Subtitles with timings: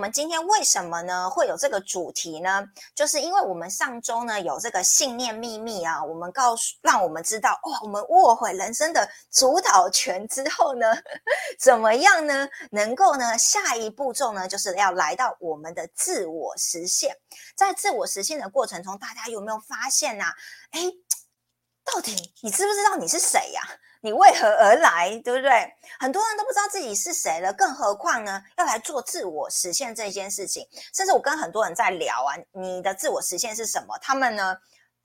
[0.00, 2.64] 我们今天为什么呢会有这个主题呢？
[2.94, 10.86] 就是因为我们上周呢有这个信念秘密啊，我们告诉让我们知道，哇，我们握回人生的主导权之后呢，
[11.60, 12.48] 怎么样呢？
[12.70, 17.14] 能够呢下一步骤呢，就是要来到我们的自我实现。
[17.54, 20.32] 在自我实现的过程中，大家有没有发现呐？
[20.70, 20.80] 哎，
[21.84, 23.60] 到底你知不知道你是谁呀？
[24.02, 25.50] 你为何而来，对不对？
[25.98, 30.66] 很多人都不知道自己是谁了，更何况呢，要来做自我实现这件事情。
[30.94, 33.98] 甚至我跟很多人在聊啊，你的自我实现是什么？
[34.00, 34.56] 他们呢？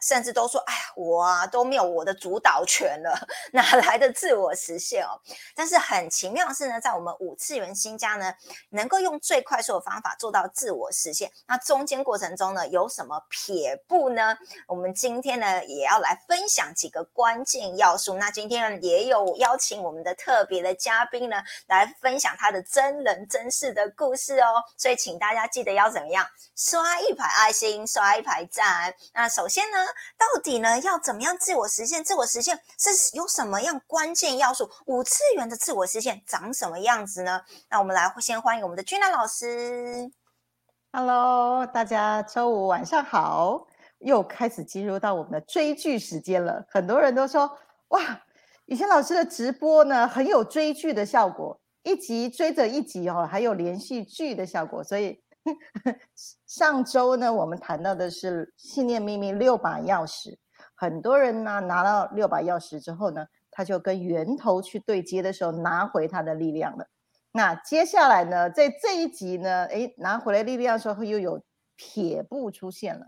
[0.02, 5.20] 甚至都说：“哎呀，我啊都没有我的主导权了， 哪来的自我实现哦？”
[5.55, 8.34] 但是很奇妙的是呢，在我们五次元新家呢，
[8.70, 11.31] 能够用最快速的方法做到自我实现。
[11.48, 14.38] 那中间过程中呢，有什么撇步呢？
[14.68, 18.16] 我们今天呢，也要来分享几个关键要素。
[18.16, 21.38] 那今天呢也有邀请我们的特别的嘉宾呢，
[21.68, 24.63] 来分享他的真人真事的故事哦。
[24.77, 28.93] 所以请大家记得要怎么样，刷一排爱心，刷一排赞。
[29.13, 29.85] 那首先呢。
[30.18, 32.04] 到底呢要怎么样自我实现？
[32.04, 34.70] 自我实现是有什么样关键要素？
[34.86, 37.41] 五次元的自我实现长什么样子呢？
[37.70, 40.12] 那我们来先欢迎我们的君娜老师。
[40.91, 43.68] Hello，大家周五晚上好，
[44.00, 46.66] 又开始进入到我们的追剧时间了。
[46.70, 47.58] 很多人都说，
[47.90, 48.22] 哇，
[48.66, 55.24] 以前老师的直播呢很有追剧的效果，一集追着一集哦，还有连续剧的效果，所以。
[56.48, 60.35] 上周呢，我们谈到的是信念秘密六把钥匙。
[60.74, 66.88] 很多人呢拿到六把钥匙之后呢，他就跟源头去对接的时候，拿回他的力量了。
[67.31, 71.41] 那接下来呢，在这一集呢，诶，拿回来力量的时候，又有
[71.75, 73.07] 撇步出现了。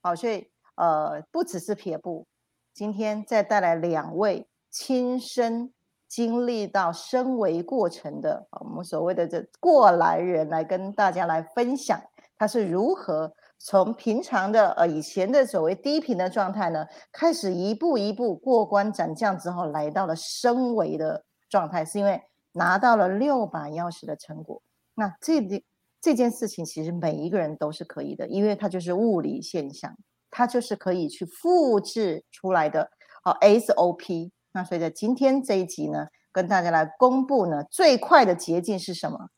[0.00, 2.26] 好，所以呃，不只是撇步，
[2.72, 5.72] 今天再带来两位亲身。
[6.12, 11.98] 经历到升维过程的，我们所谓的这过来人来跟大家来分享，
[12.36, 22.20] 他是如何从平常的呃以前的所谓低频的状态呢，开始一步一步过关斩将之后，来到了升维的状态，是因为
[22.52, 24.60] 拿到了六把钥匙的成果。
[24.94, 25.62] 那这件
[25.98, 29.96] 这件事情其实每一个人都是可以的，因为它就是物理现象，
[30.30, 32.90] 它就是可以去复制出来的。
[33.24, 34.30] 好，SOP。
[34.52, 39.28] 那所以在今天这一集呢，跟大家来公布呢最快的捷径是什么？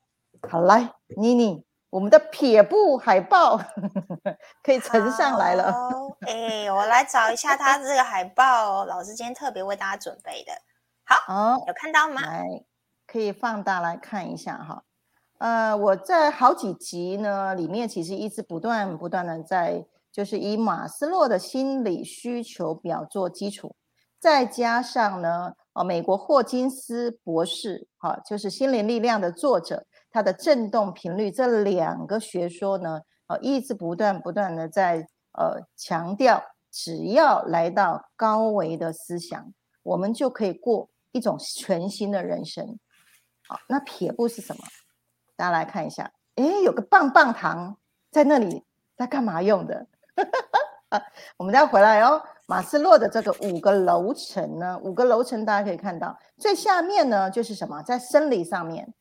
[0.51, 3.57] 好，来妮妮，我们的撇步海报
[4.63, 5.73] 可以呈上来了。
[6.27, 10.53] 哎，我来找一下他这个海报，老师今天特别为大家准备的。
[11.05, 12.21] 好，哦有看到吗？
[12.21, 12.65] 来，
[13.07, 14.83] 可以放大来看一下哈。
[15.39, 23.75] 呃，我在好几集呢里面，其实一直不断不断的在，就是以马斯洛的心理需求表做基础。
[24.25, 39.53] 再加上呢，哦，美国霍金斯博士，哈，就是心灵力量的作者，他的振动频率这两个学说呢，呃，一直不断不断的在呃强调，只要来到高维的思想，
[39.83, 42.79] 我们就可以过一种全新的人生。
[43.47, 44.65] 好，那撇步是什么？
[45.37, 47.77] 大家来看一下，诶，有个棒棒糖
[48.11, 48.65] 在那里，
[48.97, 49.87] 在干嘛用的？
[51.37, 52.23] 我们再回来哦。
[52.47, 58.93] 马斯洛的这个五个楼层呢，五个楼层大家可以看到，最下面呢就是什么，在生理上面，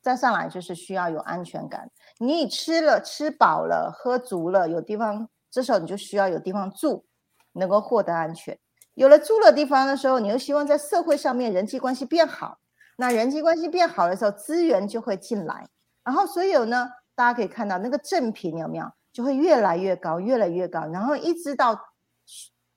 [0.00, 1.90] 再上来就是需要有安全感。
[2.18, 7.04] 你吃了吃饱了，喝足了，有地方，这时候你就需要有地方住，
[7.52, 8.58] 能够获得安全。
[8.94, 12.58] 有了住的地方的时候，你又希望在社会上面人际关系变好。
[12.96, 15.68] 那人际关系变好的时候，资源就会进来。
[16.02, 18.86] 然后所有呢，大家可以看到那个正品有没有？
[19.12, 21.78] 就会越来越高，越来越高，然后一直到，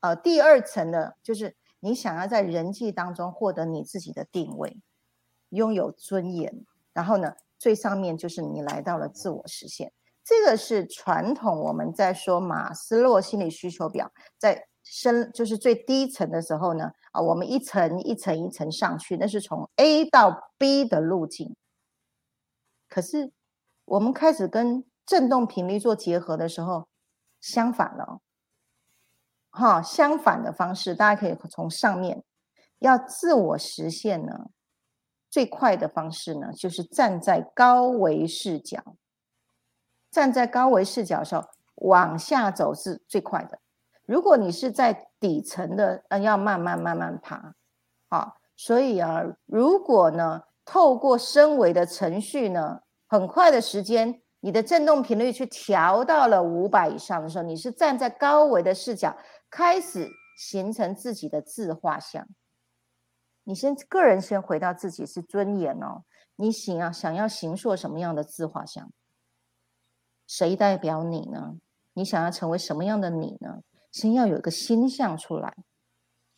[0.02, 4.80] 呃，第二层的，就是你想要在人际当中获得你自己的定位，
[5.50, 9.92] 拥有尊严，然后呢，最上面就是你来到了自我实现。
[10.24, 21.56] 这个是传统我们在说马斯洛心理需求表，在深就是最低层的时候呢，啊，我们一层一层一层上去，那是从 A 到 B 的路径。
[22.88, 23.32] 可是
[23.86, 26.88] 我们开始跟振动频率做结合的时候，
[27.42, 28.22] 相反了，
[29.52, 32.24] 哈，相反的方式，大家可以从上面
[32.80, 34.48] 要自我实现呢，
[35.30, 38.82] 最快的方式呢，就是站在高维视角，
[40.12, 41.44] 站在高维视角的时候
[41.76, 43.60] 往下走是最快的。
[44.06, 47.54] 如果你是在底层的，呃，要慢慢慢慢爬，
[48.10, 54.22] 好，所以啊，如果呢，透过升维的程序呢，很快的时间。
[54.42, 59.14] 你的振动频率去调到了五百以上的时候，你是站在高维的视角，
[59.50, 62.28] 开始形成自己的自画像。
[63.44, 66.04] 你先个人先回到自己是尊严哦，
[66.36, 68.92] 你想要想要形塑什么样的自画像？
[70.28, 71.56] 谁代表你呢？
[71.94, 73.64] 你想要成为什么样的你呢？
[73.92, 75.58] 先要有一个心象出来，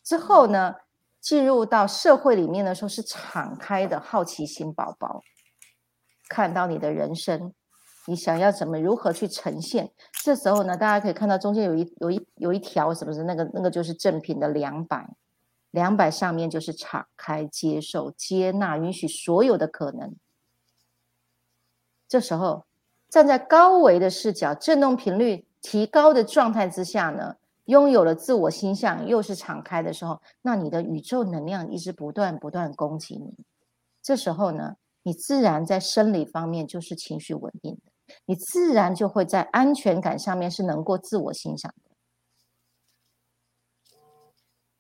[0.02, 0.76] 之后呢，
[1.20, 5.22] 进入到社会里面的时候是敞开的好奇心宝宝，
[6.30, 7.54] 看到你的人生，
[8.08, 9.92] 你想要怎么如何去呈现？
[10.24, 15.10] 这时候呢，大家可以看到中间有一有一有一条，是不是那个那个就是正品的两百，
[15.72, 20.16] 两百上面就是敞开、接受、接纳、允许所有的可能。
[22.08, 22.66] 这时候
[23.10, 25.46] 站在高维的视角，振动频率。
[25.64, 27.36] 提高的状态之下呢，
[27.66, 33.38] 拥有了自我心象，又是敞开的时候，那你的宇宙能量一直不断不断攻击你。
[34.02, 37.91] 这时候呢，你自然在生理方面就是情绪稳定的，
[38.26, 41.92] 你自然就会在安全感上面是能够自我欣赏的。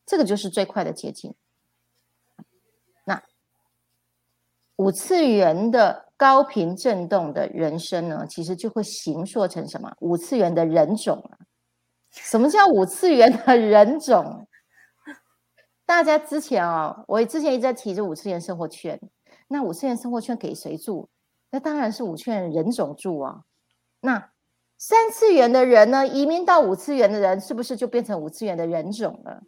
[0.06, 1.34] 这个就是最快的捷径。
[3.06, 3.22] 那
[4.76, 6.08] 五次元的。
[6.22, 9.92] 高频振动的人生呢，其实就会形塑成什么？
[10.02, 11.40] 五次元的人种啊？
[12.12, 14.48] 什么叫五次元的人种？
[15.84, 19.02] 大家之前啊，我之前一直在提这五次元生活圈。
[19.48, 21.10] 那五次元生活圈给谁住？
[21.52, 23.44] 那当然是五次元人种住啊。
[24.00, 24.32] 那
[24.78, 26.08] 三次元的人呢？
[26.08, 29.44] 移民到五次元的人，是不是就变成五次元的人种了？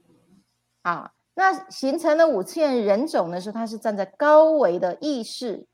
[0.84, 5.66] 啊，那形成了五次元人种的时候，他是站在高维的意识。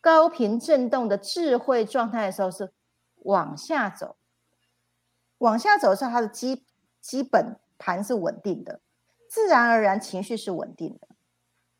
[0.00, 2.72] 高频振动的智慧状态的时候是
[3.24, 4.16] 往下走，
[5.38, 6.64] 往下走的时候，他的基
[7.00, 8.80] 基本盘是稳定的，
[9.28, 11.08] 自然而然情绪是稳定的。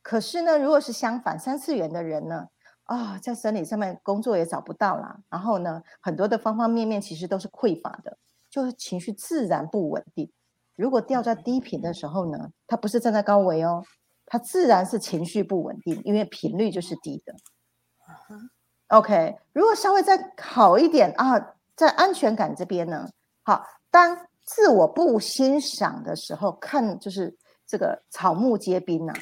[0.03, 2.49] 可是呢，如果是相反，三次元的人呢，
[2.89, 8.17] 啊，在生理上面工作也找不到啦，然后呢，很多的方方面面其实都是匮乏的，
[8.49, 10.33] 就是情绪自然不稳定。
[10.75, 13.85] 如果掉在低频的时候呢，它不是站在高维哦，
[14.25, 17.35] 它自然是情绪不稳定，因为频率就是低的。
[18.89, 23.07] OK，如果稍微再好一点啊，在安全感这边呢，
[23.43, 27.37] 好，当自我不欣赏的时候，看就是
[27.67, 29.13] 这个草木皆兵呐，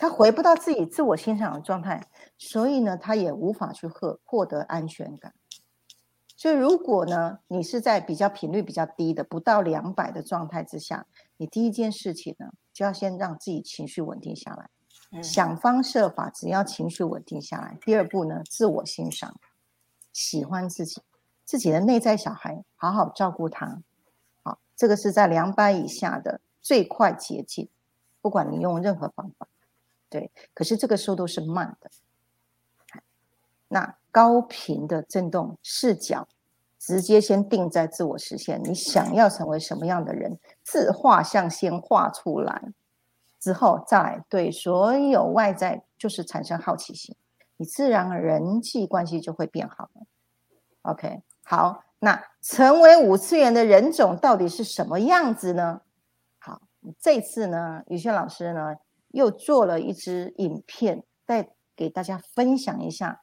[0.00, 2.04] 他回不到自己自我欣赏的状态，
[2.44, 5.32] 所以呢，他也无法去获获得安全感。
[6.36, 11.06] 所以，如果呢，你是在比较频率比较低的，不到两百的状态之下，
[11.36, 15.22] 你第一件事情呢，就要先让自己情绪稳定下来。
[15.22, 17.78] 想方设法，只要情绪稳定下来。
[17.82, 19.38] 第二步呢，自我欣赏，
[20.12, 21.00] 喜欢自己，
[21.44, 23.80] 自己的内在小孩，好好照顾他。
[24.42, 27.68] 好，这个是在两百以下的最快捷径。
[28.20, 29.46] 不管你用任何方法，
[30.08, 31.88] 对，可是这个速度是慢的。
[33.72, 36.28] 那高频的震动视角，
[36.78, 38.60] 直接先定在自我实现。
[38.62, 42.62] 你想要成为什么样的人，自画像先画出来。
[43.40, 47.16] 之后再来对所有外在就是产生好奇心，
[47.56, 50.02] 你自然人际关系就会变好了。
[50.82, 55.80] OK，好，那成为五次元的人种到底是什么样子呢？
[56.38, 56.60] 好，
[57.00, 58.76] 这次呢，宇轩老师呢
[59.08, 63.22] 又做了一支影片，带给大家分享一下，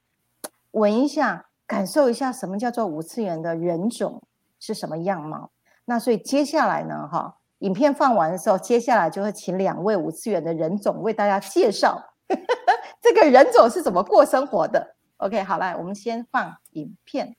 [0.71, 4.21] 闻一下，感受一下什么叫做五次元的人种
[4.59, 5.51] 是什么样貌。
[5.85, 7.35] 那所以接下来呢，哈。
[7.59, 12.01] 影片放完的时候，接下来就会请两位五次元的人种为大家介绍
[13.03, 14.95] 这个人种是怎么过生活的。
[15.17, 17.35] OK，好来，我们先放影片，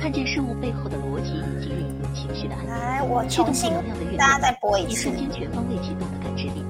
[0.00, 2.78] 看见事物背后的逻辑以及运用情绪的安排。
[2.78, 3.70] 来，我重新
[4.16, 6.64] 大家再播一次，一瞬间全方位启动的感知力，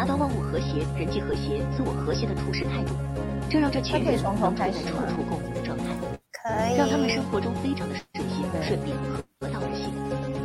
[0.00, 2.94] 达到万物和谐、人际和谐、自我和谐的处事态度，
[3.50, 4.80] 这让这群人能处在处
[5.12, 5.84] 处共赢的状态，
[6.32, 8.94] 可以让他们生活中非常的顺心、顺利、
[9.38, 9.92] 合道而行。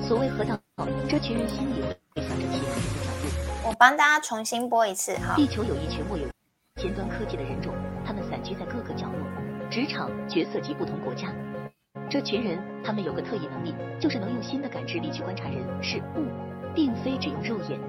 [0.04, 0.60] 所谓合道，
[1.08, 1.80] 这群人心里
[2.14, 3.70] 会想着其他人的角度。
[3.70, 5.36] 我帮大家重新播一次哈。
[5.38, 6.28] 地球有一群握有
[6.76, 7.74] 尖端科技的人种，
[8.06, 9.24] 他们散居在各个角落，
[9.72, 11.30] 职场、角色及不同国家。
[12.10, 16.28] 这群人，他们有个特异能力，就是能用新的感知力去观察人事物，
[16.76, 17.80] 并非只用肉眼。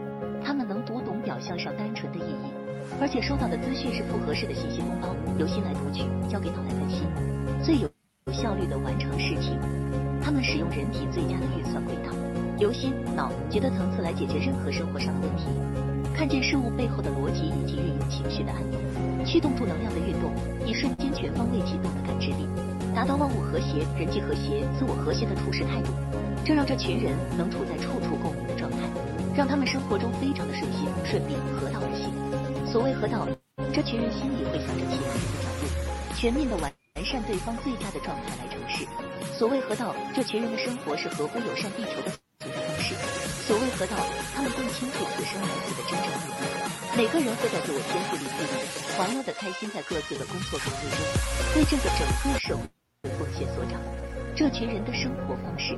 [0.45, 2.55] 他们能读懂表象上单纯的意义，
[3.01, 7.03] 而且收到的资讯是复合式的信息风暴，由心来读取，交给脑来分析，
[7.61, 7.91] 最有
[8.27, 9.59] 有效率的完成事情。
[10.23, 12.15] 他们使用人体最佳的运算轨道，
[12.59, 15.51] 由心、脑、觉的层次来解决任何生活上的问题，
[16.15, 18.79] 看见事物背后的逻辑以及运用情绪的按钮，
[19.27, 20.31] 驱动住能量的运动，
[20.65, 22.47] 以瞬间全方位启动的感知力，
[22.95, 25.91] 达到万物和谐、人际和谐、自我和谐的处事态度，
[26.45, 27.99] 这让这群人能处在处，
[29.37, 32.09] 让他们生活中非常的顺心、顺利、合道而行。
[32.65, 33.29] 所谓合道，
[33.69, 35.69] 这群人心里会想着其他人的角度，
[36.17, 38.89] 全面的完完善对方最佳的状态来成事。
[39.37, 42.09] 所谓河道，这群人的生活是合乎友善地球的
[42.41, 42.97] 存在方式。
[43.45, 44.01] 所谓河道，
[44.33, 46.49] 他们更清楚此生来自的真正目的。
[46.97, 48.57] 每个人会在自我天赋里自立，
[48.97, 52.65] 欢乐的开心在各自的工作岗位中，为这个整个社会
[53.21, 53.77] 贡献所长
[54.33, 55.77] 这群人的生活方式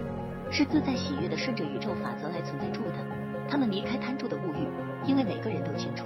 [0.55, 3.08] 是自在喜悦的，顺着宇宙法则来存在住的。
[3.51, 4.69] 他们离开贪住的物欲，
[5.09, 6.05] 因为每个人都清楚，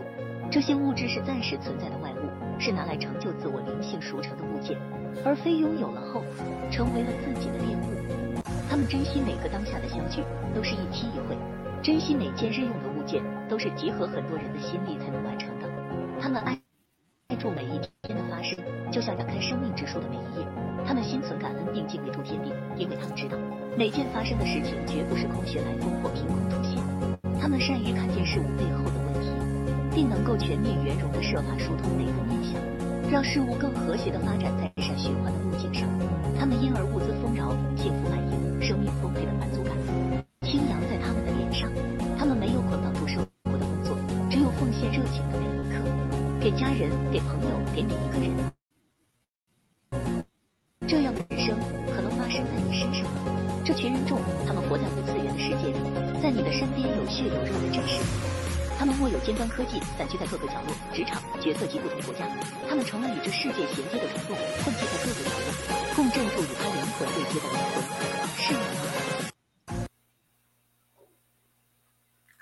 [0.51, 4.79] 这些物质是暂时存在的外物，是拿来成就自我灵性熟成的物件，
[5.25, 6.23] 而非拥有了后
[6.71, 8.43] 成为了自己的恋物。
[8.71, 10.23] 他们珍惜每个当下的相聚，
[10.55, 11.37] 都是一期一会；
[11.83, 15.69] 珍惜每件日用的物件，都是集合很多人的心力才能完成的。
[16.21, 16.57] 他们爱
[17.29, 18.57] 爱住每一天的发生，
[18.91, 20.47] 就像打开生命之书的每一页。
[20.87, 23.37] 他们心存感恩并敬畏住天地，因为他们知道
[23.77, 27.22] 每件发生的事情绝不是空穴来风或凭空出现。
[27.43, 29.29] 他们善于看见事物背后的问题，
[29.93, 35.89] 并能够全面圆融的设法疏通每个面向，让事物更和谐的发展在善循环的路径上。
[36.39, 39.75] 他们因而物资丰饶，幸福满盈，生命丰沛的满足感
[40.47, 41.69] 轻扬在他们的脸上。
[42.17, 43.19] 他们没有捆绑住生
[43.51, 43.97] 活的工作，
[44.31, 45.83] 只有奉献热情的每一刻，
[46.41, 48.52] 给家人，给朋友，给每一个人。
[53.65, 55.79] 这群人众，他们活在五次元的世界里，
[56.21, 58.03] 在你的身边有血有肉的战士。
[58.77, 62.27] 他们握有尖端科技，散居在各个角落，职场、角色及不同国家。
[62.69, 65.47] 他们成了与这世界衔接的虫洞，混迹在各个角落，
[65.95, 67.79] 共振住与他灵魂对接的灵魂。
[68.37, 68.61] 是吗？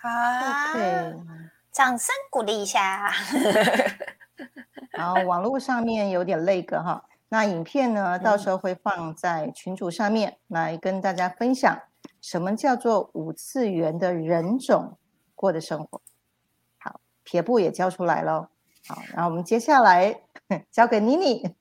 [0.01, 0.09] 好
[0.73, 1.21] OK，
[1.71, 3.13] 掌声鼓励一下。
[4.93, 11.81] 然后网络上面有点那个哈，那影片呢，到时候会放在群组上面来跟大家分享，
[12.21, 14.99] 什么叫做五次元的人种
[15.35, 16.03] 过的生活。
[16.79, 18.49] 好，撇步也交出来喽。
[18.89, 20.23] 好，然后我们接下来
[20.73, 21.55] 交给妮妮。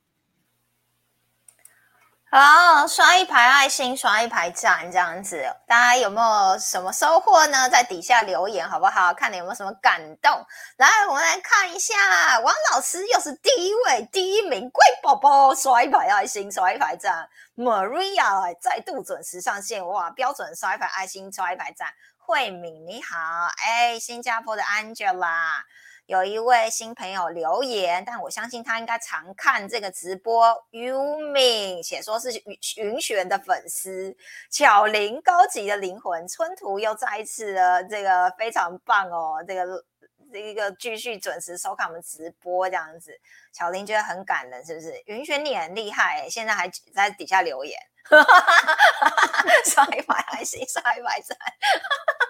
[2.31, 7.67] 好，刷一排爱心，刷一排赞，这样子，大家有没有什么收获呢？
[7.67, 9.11] 在底下留言好不好？
[9.11, 10.31] 看你有没有什么感动。
[10.77, 11.95] 来，我们来看一下，
[12.41, 17.27] 王老师又是第一位，第一名，乖宝宝，刷一排爱心，刷一排赞。
[17.57, 21.87] Maria 再度准时上线，哇，标准刷一排爱心，刷一排赞。
[22.19, 23.17] 慧敏你好，
[23.57, 25.63] 哎，新加坡的 Angela。
[26.09, 30.51] 有一位新朋友留言，但我相信他应该常看这个直播。
[30.71, 34.17] Umin 写说是云云璇的粉丝，
[34.49, 39.85] 巧玲高级的灵魂，春图又再一次的这个非常棒哦，这个
[40.33, 43.11] 这一个继续准时收看我们直播这样子，
[43.53, 44.99] 巧玲觉得很感人，是不是？
[45.05, 47.79] 云璇你很厉害，现在还在底下留言，
[49.63, 51.37] 刷一排爱心，刷一排赞。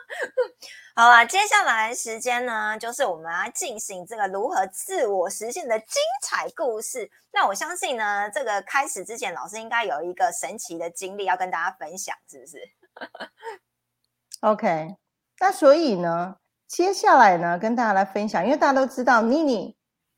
[0.95, 7.09] 好了，接下来时间呢，就是我们要进行这个如何自我实现的精彩故事。
[7.31, 12.57] 那我相信呢，这个开始之前，老师应该有一个神奇的经历要跟大家分享，是不是
[14.41, 14.95] ？OK，
[15.39, 16.35] 那所以呢，
[16.67, 19.77] 接下来呢，跟大家来分享，因为大家都知道妮妮，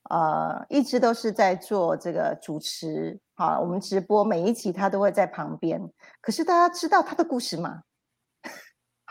[0.10, 5.80] 呃，一直都是在做这个主持，好，我们直播每一集她都会在旁边。
[6.22, 7.84] 可是大家知道她的故事吗？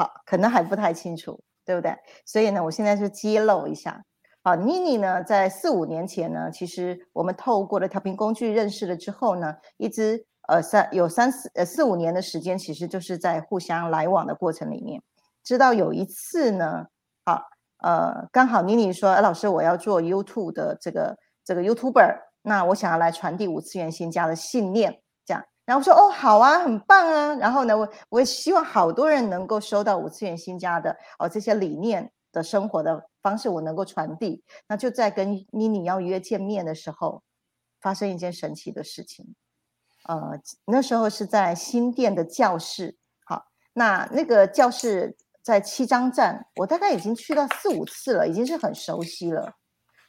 [0.01, 1.39] 好，可能还不太清楚。
[1.63, 1.95] 对不对？
[2.27, 4.03] 所以呢，我现在就揭露一下。
[4.43, 15.01] 好，妮妮呢，在四五年前呢，其实我们透过了调频工具认识了之后呢，一直呃三有三四呃四五年的时间，其实就是在互相来往的过程里面。
[15.45, 16.87] 直到有一次呢，
[17.25, 17.41] 好
[17.85, 25.01] 呃，刚好妮妮说，哎，老师，我要做 YouTube 的这个这个 YouTuber，那我想要来传递五次元新家的信念。
[25.71, 27.33] 然后说哦好啊，很棒啊。
[27.37, 34.43] 然后呢，我我也希望好多人能够收到五次元新家的哦这些理念的生活的方式，我能够传递。
[34.67, 37.23] 那就在跟妮妮要约见面的时候，
[37.81, 39.37] 发生一件神奇的事情。
[40.09, 49.53] 呃，那时候是在新店的教室，好，那那个教室在七张站，我大概已经去到四五次了，已经是很熟悉了。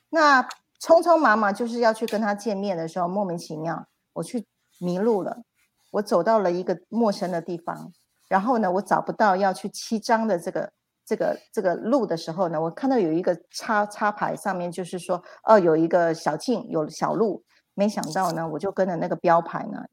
[0.09, 0.41] 那
[0.79, 4.47] 匆匆忙忙就是要去跟他见面的时候，莫名其妙我去
[4.79, 5.43] 迷路了。
[5.91, 7.91] 我走到了一个陌生的地方，
[8.27, 10.71] 然后呢，我找不到要去七张的这个
[11.05, 17.43] 这个这个路的时候呢，我看到有一个插插牌，上面就是说，哦，有一个小径，有小路。
[17.73, 19.85] 没想到呢，我就跟着那个标牌呢，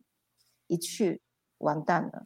[0.67, 1.23] 一去
[1.59, 2.25] 完蛋了。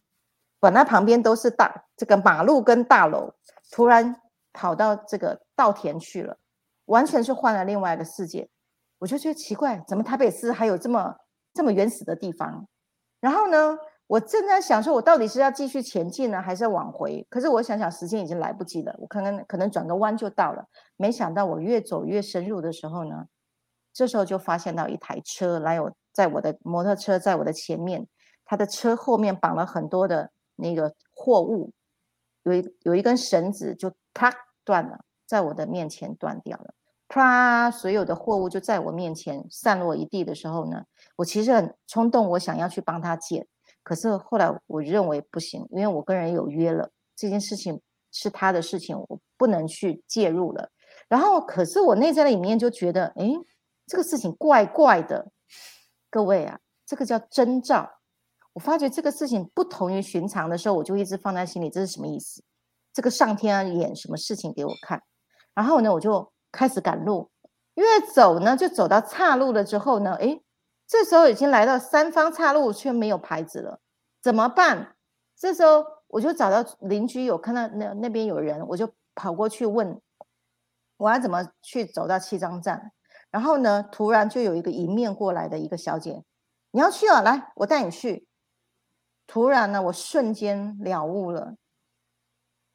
[0.58, 3.34] 本来旁边都是大这个马路跟大楼，
[3.70, 4.16] 突然
[4.52, 6.38] 跑到这个稻田去了，
[6.86, 8.48] 完全是换了另外一个世界。
[8.98, 11.16] 我就觉得奇怪，怎么台北市还有这么
[11.52, 12.66] 这么原始的地方？
[13.22, 17.24] 然后呢，我正在想说，我到底是要继续前进呢，还是要往回？
[17.30, 20.66] 可是我想想，时间已经来不及了，我可能可能转个弯就到了。
[20.96, 23.26] 没想到我越走越深入的时候呢，
[23.92, 28.08] 这时候就发现到一台车来，有在我的摩托车在我的前面，
[28.44, 31.70] 他的车后面绑了很多的那个货物，
[32.42, 36.74] 有一有一根绳子就啪断了，在我的面前断掉了。
[37.12, 37.70] 啪！
[37.70, 40.82] 所有的货物就在我面前散落一地的时候呢，
[41.16, 43.46] 我其实很冲动，我想要去帮他捡。
[43.82, 47.78] 可是后来我认为不行，因为我跟人有约了，这件事情
[48.12, 50.70] 是他的事情，我不能去介入了。
[51.06, 53.30] 然后，可是我内在的里面就觉得，哎，
[53.86, 55.30] 这个事情怪怪的。
[56.08, 57.90] 各位啊，这个叫征兆。
[58.54, 62.42] 我发觉这个事情不同于寻常的时候，我就一直放在心里，这是什么意思？
[62.94, 65.02] 这个上天演什么事情给我看？
[65.54, 67.30] 然后呢，我就开始赶路，
[67.74, 70.40] 越走呢，就走到岔路了之后呢，哎，
[70.86, 73.80] 这时候已经来到三方岔路，却没有牌子了，
[74.20, 74.94] 怎么办？
[75.34, 80.00] 这时候我就找到邻居，有看到那那边有人，我就跑过去问，
[80.98, 82.92] 我要怎么去走到七张站？
[83.30, 86.22] 然后呢，突然就有一个迎面过来的一个小姐，
[86.70, 87.22] 你要去啊？
[87.22, 88.28] 来，我带你去。
[89.26, 91.54] 突然呢，我瞬间了悟了。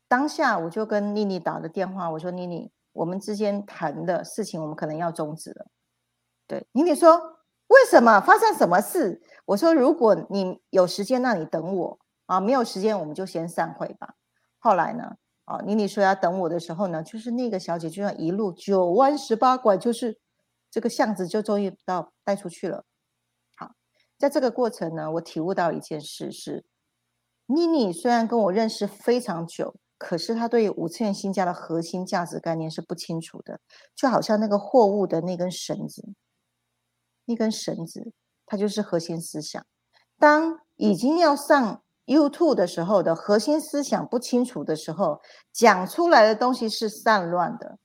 [0.08, 5.68] 当下我就跟妮妮打了电话，我说：“妮妮，我们之间谈的事情，我们可能要终止了。”
[6.48, 7.38] 对，妮妮说
[7.68, 8.20] ：“为什么？
[8.22, 14.16] 发生什么事？”我说：“如果你有时间，那你等我啊；没有时间，我们就先散会吧。”
[14.60, 20.20] 后来呢，啊，妮妮说要等我的时候呢，就是那个小姐就像一路九弯十八拐，就是
[20.72, 22.86] 这个巷子就终于到带出去了。
[23.56, 23.72] 好
[24.18, 26.66] 在这个过程呢，我体悟到一件事是，
[27.46, 33.60] 妮妮虽然跟我认识非常久，可是他对五次元新家的核心价值概念是不清楚的，
[33.96, 36.08] 就好像那个货物的那根绳子，
[37.26, 38.14] 那根绳子
[38.46, 39.66] 它就是核心思想。
[40.18, 45.20] 当已经要上 YouTube 的时候的核心思想不清楚的时候，
[45.52, 47.78] 讲出来的东西是散乱的，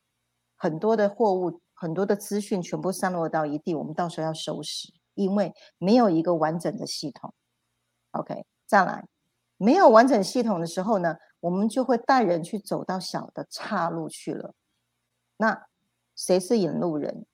[0.56, 4.92] 很多的货物、很多的资讯全部散落到一地，我们到时候要收拾。
[5.14, 7.34] 因为没有一个完整的系统
[8.12, 9.06] ，OK，再来，
[9.58, 14.54] 没有完整系统的时候呢，我们就会带人去走到小的岔路去了。
[15.36, 15.66] 那
[16.14, 17.26] 谁是引路人？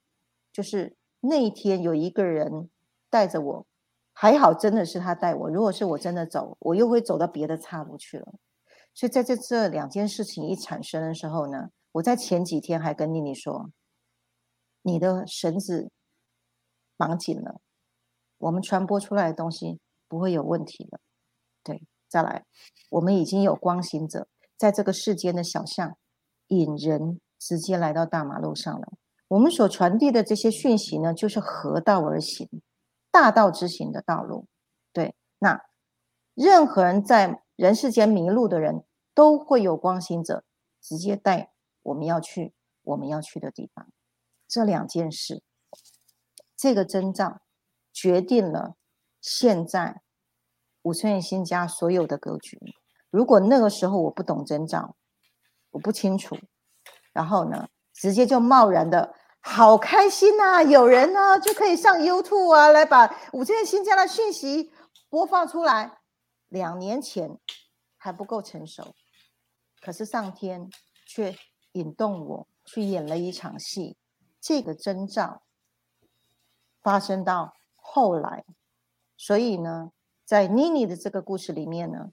[0.51, 2.69] 就是那一天有一个人
[3.09, 3.67] 带着我，
[4.13, 5.49] 还好真的是他带我。
[5.49, 8.33] 如果是我真的走，我又会走到别的岔路去了。
[8.95, 13.69] 所以在这这两件事情一产生的时候呢，我在前几天还跟妮妮说，
[14.81, 15.91] 你的绳子
[16.97, 17.61] 绑紧了。
[18.39, 20.99] 我们传播出来的东西不会有问题的，
[21.63, 22.45] 对，再来，
[22.89, 25.95] 我们已经有光行者在这个世间的小巷
[26.47, 28.93] 引人直接来到大马路上了。
[29.27, 32.49] 我们所传递的这些讯息呢，就是合道而行，
[33.11, 34.47] 大道之行的道路。
[34.91, 35.61] 对，那
[36.33, 40.43] 任何人在人世间迷路的人都会有光行者
[40.81, 41.51] 直接带
[41.83, 43.87] 我们要去我们要去的地方。
[44.47, 45.43] 这两件事，
[46.57, 47.41] 这个征兆。
[47.91, 48.75] 决定了
[49.19, 50.01] 现在
[50.83, 52.59] 五村新家所有的格局。
[53.09, 54.95] 如果那个时候我不懂征兆，
[55.71, 56.37] 我不清楚，
[57.11, 60.61] 然后呢，直接就贸然的，好开心呐！
[60.63, 64.71] 有人呢就可以上 YouTube 啊，来把五村新家的讯息
[65.09, 65.99] 播放出来。
[66.47, 67.37] 两年前
[67.97, 68.95] 还不够成熟，
[69.81, 70.69] 可是上天
[71.05, 71.35] 却
[71.73, 73.97] 引动我去演了一场戏。
[74.39, 75.43] 这个征兆
[76.81, 77.53] 发生到。
[77.91, 78.45] 后来，
[79.17, 79.91] 所以呢，
[80.29, 82.11] 在妮妮的这个故事里面呢，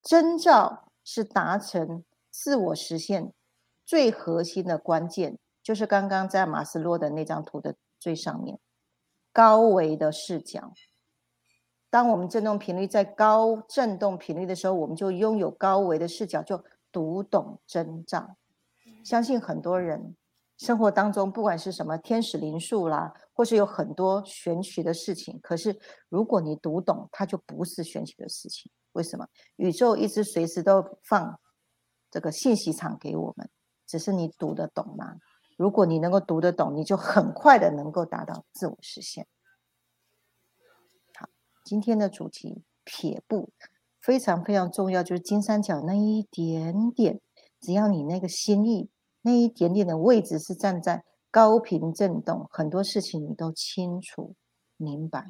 [0.00, 3.32] 征兆是达成自我实现
[3.84, 8.60] 最核心的关键，就是刚刚在马斯洛的那张图的最上面，
[9.32, 10.72] 高维的视角。
[11.90, 18.36] 当我们振动频率在高振动频率的时候，我们就拥有高维的视角，就读懂征兆。
[19.02, 20.14] 相信很多人。
[20.56, 28.72] 生活当中，不管是什么天使灵数啦，或是有很多玄学的事情，可是如果你读懂，它就不是玄学的事情。
[28.92, 29.28] 为什么？
[29.56, 31.38] 宇宙一直随时都放
[32.10, 33.50] 这个信息场给我们，
[33.86, 35.16] 只是你读得懂吗？
[35.58, 39.26] 如果你能够读得懂，你就很快的能够达到自我实现。
[41.14, 41.28] 好，
[41.62, 43.50] 今天的主题撇步
[44.00, 47.20] 非常非常重要，就是金三角那一点点，
[47.60, 48.88] 只要你那个心意。
[49.20, 51.04] 那一点点的位置是站在
[51.36, 54.34] 高频震动，很多事情你都清楚
[54.78, 55.26] 明白，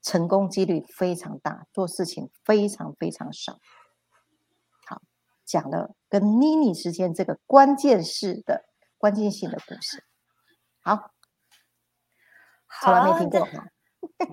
[0.00, 3.58] 成功几率非常大，做事情非常非常少。
[4.86, 5.02] 好，
[5.44, 10.04] 讲了跟妮妮之间这个关键式的关键性的故事。
[10.84, 11.10] 好，
[12.80, 13.66] 从来没听过哈。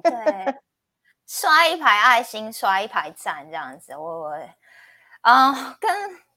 [0.03, 0.61] 对，
[1.25, 4.49] 刷一排爱心，刷一排赞，这样子，我我
[5.21, 5.89] 啊跟。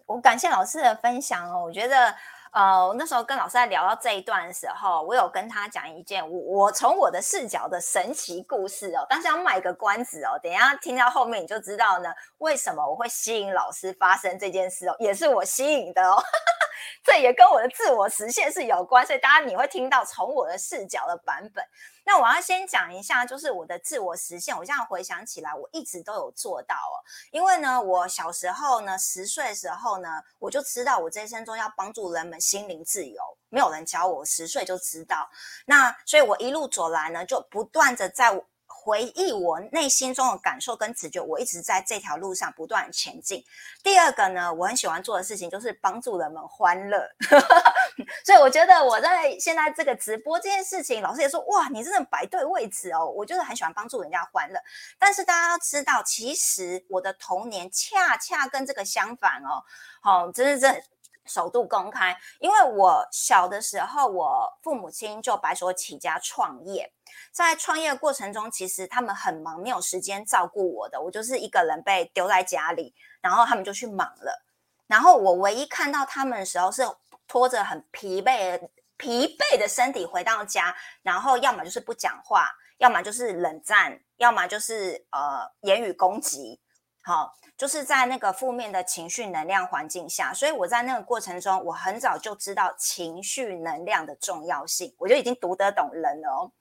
[0.06, 2.14] 我感谢老师的分享哦，我觉得，
[2.54, 16.22] 呃，那时候跟老师在聊到这一段的时候，我有跟他讲一件我我从我的视角的神奇故事哦，但是要卖个关子哦，等一下听到后面你就知道呢，为什么我会吸引老师发生这件事哦，也是我吸引的哦，
[17.02, 21.64] 这也跟我的自我实现是有关，所以大家你会听到从我的视角的版本。
[22.04, 24.56] 那我要先讲一下，就是我的自我实现。
[24.56, 26.96] 我现在回想起来，我一直都有做到哦。
[27.30, 33.22] 因为呢，我小时候呢，十岁的时候呢，我就知道我这一生中要帮助人们心灵自由。
[33.48, 35.28] 没有人教我，十岁就知道。
[35.66, 38.44] 那所以，我一路走来呢，就不断的在。
[38.85, 43.42] 回忆我内心中的感受跟直觉，我一直在这条路上不断前进。
[43.83, 47.09] 第二个呢，我很喜欢做的事情就是帮助人们欢乐，
[48.27, 53.07] 所以我觉得我在现在这个直播这件事情，老师也说哇，你真的摆对位置哦。
[53.07, 54.61] 我就是很喜欢帮助人家欢乐，
[54.99, 59.64] 但是大家要知道，其实我的童年恰恰跟这个相反哦。
[60.03, 60.93] 好，真是这。
[61.26, 66.92] 首度公开，因为我小的时候，我父母亲就白手起家创业，
[67.32, 74.44] 在创业过程中，其实他们很忙，没有时间照顾我的，我就是一个人被丢在家里，然后他们就去忙了，
[74.87, 76.82] 然后我唯一看到他们的时候，是
[77.26, 86.60] 拖着很疲惫、疲惫的身体回到家，然后要么就是不讲话，要么就是冷战，要么就是呃言语攻击。
[87.06, 96.52] 好，就是在那个负面的情绪能量环境下，所以我在那个过程中，我很早就知道情绪能量的重要性，我就已经读得懂人了哦。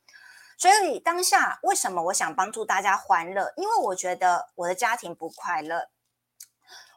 [0.57, 3.53] 所以当下为什么我想帮助大家欢乐？
[3.55, 5.89] 因为我觉得我的家庭不快乐，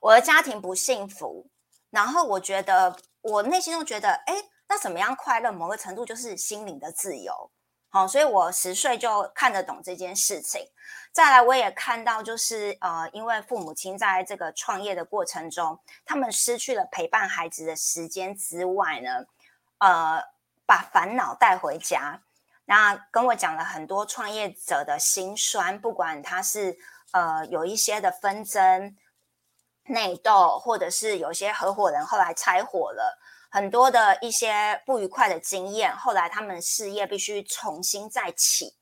[0.01, 1.47] 我的家庭不幸福，
[1.91, 4.35] 然后我觉得我内心中觉得，哎，
[4.69, 5.53] 那怎么样快乐？
[5.53, 7.53] 某个程度就是心灵的自由。
[7.89, 10.69] 好，所以我十岁就看得懂这件事情。
[11.13, 19.25] 再来，我也看到，就是呃，因为父母亲在这个创业的过程中，他们失去了陪伴孩子的时间之外呢，
[19.79, 20.23] 呃，
[20.67, 22.21] 把烦恼带回家。
[22.67, 26.77] 那跟我讲了很多创业者的辛酸，不管他是
[27.13, 28.95] 呃有一些的纷争、
[29.85, 33.19] 内斗，或者是有些合伙人后来拆伙了，
[33.57, 38.75] 很多的一些不愉快的经验，后来他们事业必须重新再起。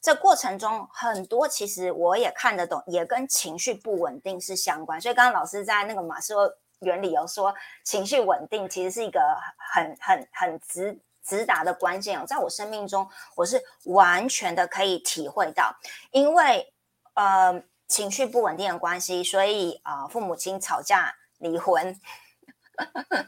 [0.00, 4.98] 这过程中很多，其实我也看得懂，也跟情绪不稳定是相关。
[4.98, 9.20] 所以刚刚老师在那个马斯洛原理有说，情绪稳定其实是一个
[9.58, 12.26] 很很很直直达的关键。
[12.26, 13.06] 在我生命中，
[13.36, 15.70] 我是完全的可以体会到，
[16.12, 16.72] 因为
[17.12, 22.00] 呃情绪不稳定的关系，所以啊父母亲吵架离婚，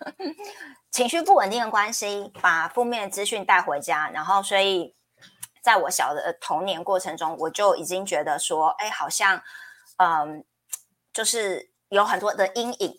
[0.91, 4.95] 情绪不稳定的关系，把负面的资讯带回家，然后所以。
[5.63, 9.43] 在我小的童年过程中，我就已经觉得说，哎，好像，
[9.97, 10.45] 嗯，
[11.13, 12.97] 就是有很多的阴影。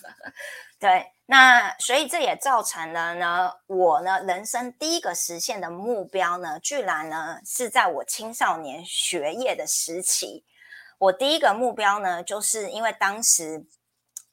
[0.80, 10.46] 对，那所以这也造成了呢，我呢人生第一个实现的目标呢，居然呢是在我青少年学业的时期。
[10.96, 13.66] 我第一个目标呢，就是因为当时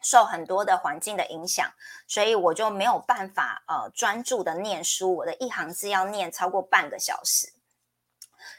[0.06, 1.68] 受很多的环境的影响，
[2.08, 7.52] 所以我就没有办法呃专注的念书，我的一行字要念超过半个小时。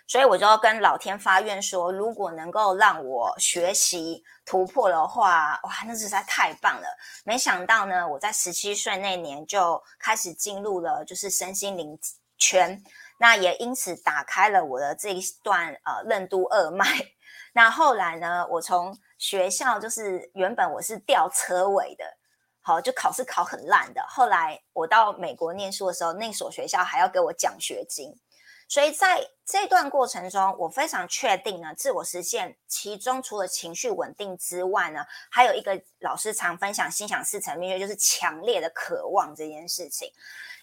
[0.09, 6.87] 所以我就跟老天发愿说，如果能够让我学习突破的话，哇，那实在太棒了！
[7.25, 11.99] 没想到呢，我在十七岁那年就开始进入了就是身心灵
[12.39, 12.83] 圈，
[13.19, 16.85] 那也因此打开了我的这一段呃任督二脉。
[17.57, 22.05] 那后来呢，我从学校就是原本我是吊车尾的，
[22.61, 24.05] 好就考试考很烂的。
[24.07, 28.15] 后来我到美国念书的时候，那所学校还要给我奖学金。
[28.69, 40.13] 所以在这段过程中，我非常确定呢，自我实现其中除了情绪稳定之外呢，还有一个老师常分享心想事成秘诀，就是强烈的渴望这件事情。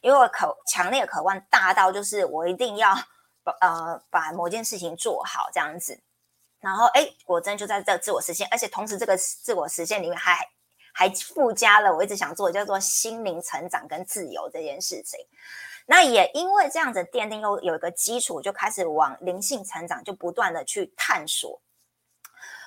[0.02, 2.94] 因为我渴强烈渴望大到就是我一定要
[3.44, 6.00] 把呃把某件事情做好这样子。
[6.64, 10.38] 然后哎，果真就在这自我实现，而且同时这个自我实现里面还
[10.94, 15.20] 还附加了我一直想做叫做心灵成长跟自由这件事情。
[15.86, 21.62] 那也因为这样子奠定又有一个基础，就开始往灵性成长，就不断的去探索。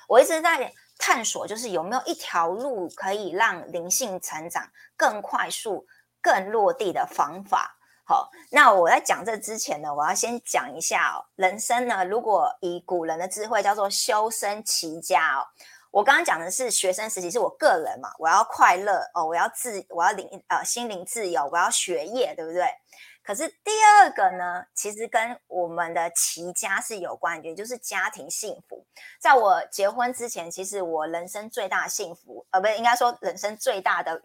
[0.07, 5.87] 我一直在探索，就是有没有一条路可以让灵性成长更快速、
[6.21, 7.76] 更落地的方法。
[8.09, 15.43] 好，那我在讲这之前呢，我要先讲一下哦，人生呢，如果以古人的智慧叫做修身齐家哦。
[15.91, 22.65] 我刚刚讲的是学生时期，是我个人嘛，我要快乐哦，我要自，我要灵呃心灵自由，我要学业，对不对？
[23.21, 28.85] 可是第二个呢，其实跟我们的齐家是有关，也就是家庭幸福。
[29.19, 34.21] 在我结婚之前，其实我人生最大幸福，呃，不是应该说人生最大的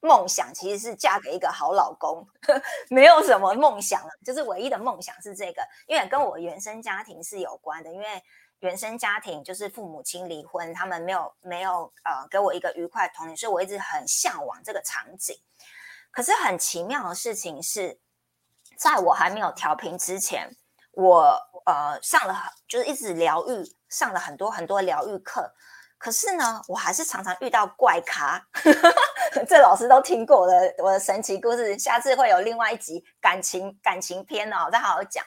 [0.00, 2.26] 梦想，其实是嫁给一个好老公，
[2.90, 8.22] 没有什么梦想了，就是唯一的梦想是这个，因为跟我原生家庭是有关的，因为。
[8.60, 15.34] 原生家庭就是父母亲离婚，他们没有没有呃给我一个愉快童年，所以我一直很向往这个场景。
[16.10, 17.98] 可是很奇妙的事情是，
[18.76, 20.54] 在我还没有调频之前，
[20.92, 22.34] 我呃上了
[22.68, 25.54] 就是一直疗愈，上了很多很多疗愈课，
[26.00, 28.42] 可是呢，我还是常常遇到怪咖。
[29.46, 35.22] 这老师都听过我的我的神奇故事，下次会有另外一集感情感情篇哦，再好好讲。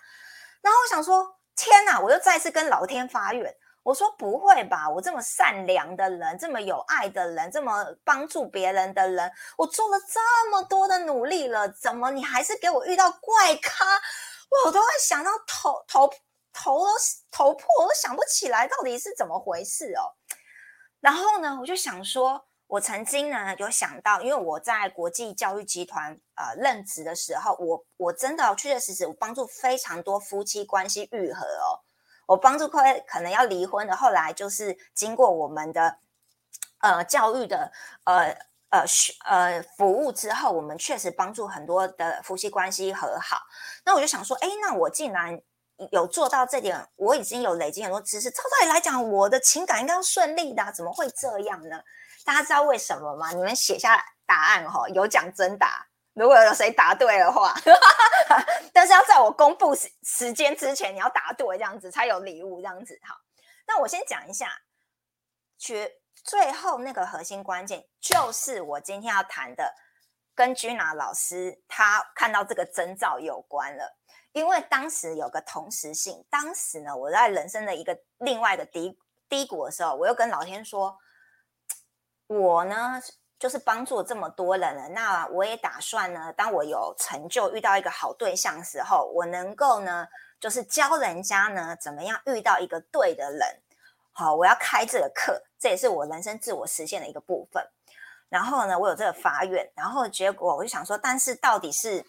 [0.63, 1.99] 然后我想说，天哪！
[1.99, 3.55] 我又再次跟老天发愿。
[3.83, 13.85] 我说不会吧，我这么善良的人，这么有爱的人，这么帮助别人的人，我做了这么多的努力了，怎么你还是给我遇到怪咖？
[14.65, 16.09] 我都会想到头头
[16.53, 16.93] 头都
[17.29, 20.15] 头破，我都想不起来到底是怎么回事哦。
[21.03, 31.83] 然后呢，我就想说，我曾经呢有想到，因为我在国际教育集团呃任职的时候，我我真的确确实实我帮助非常多夫妻关系愈合哦。
[32.25, 35.97] 我帮助快可能要离婚的，后来就是经过我们的
[36.79, 37.69] 呃教育的
[38.05, 38.33] 呃
[38.69, 38.85] 呃
[39.25, 43.41] 呃服务之后，我们确实帮助很多的夫妻关系和好。
[43.83, 45.41] 那我就想说，哎，那我既然
[45.91, 51.81] 有做到这点，我已经有累积很多知识，照道理来讲，我的情感应该要顺利的，怎么会这样呢？
[52.25, 53.31] 大家知道为什么吗？
[53.31, 55.85] 你们写下答案哈，有奖真答。
[56.13, 57.55] 如果有谁答对的话，
[58.71, 62.61] 但是要在我公布时时间之前，你要答对，这样子才有礼物。
[62.61, 63.15] 这样子好，
[63.67, 64.47] 那我先讲一下，
[65.57, 65.91] 绝
[66.23, 69.73] 最后那个核心关键就是我今天要谈的，
[70.35, 73.97] 跟君娜老师他看到这个征兆有关了。
[74.33, 80.97] 因为当时有个同时性，当时呢，我在人生的一个另外的低低谷的时候，我又跟老天说，
[82.27, 83.01] 我呢。
[83.39, 90.07] 就是帮助这么多人了，那我也打算呢，当我有成就、遇到一个好对象时候，我能够呢，
[90.39, 93.61] 就是教人家呢，怎么样遇到一个对的人。
[94.13, 97.61] 好，我要开这个课，这也是我人生自我实现的一个部分。
[98.29, 102.05] 然后呢，我有这个发愿，然后结果我就想说，但是到底是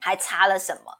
[0.00, 0.98] 还差了什么？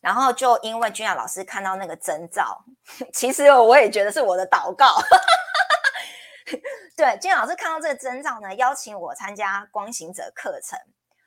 [0.00, 2.64] 然后就因为君雅老师看到那个征兆，
[3.12, 4.96] 其实我也觉得是我的祷告。
[6.96, 10.78] 对，金老师看到这个征兆呢，邀请我参加光行者课程。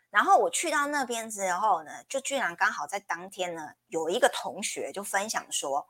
[0.09, 5.85] 然后我去到那边之后呢，就居然刚好在当天呢，有一个同学就分享说。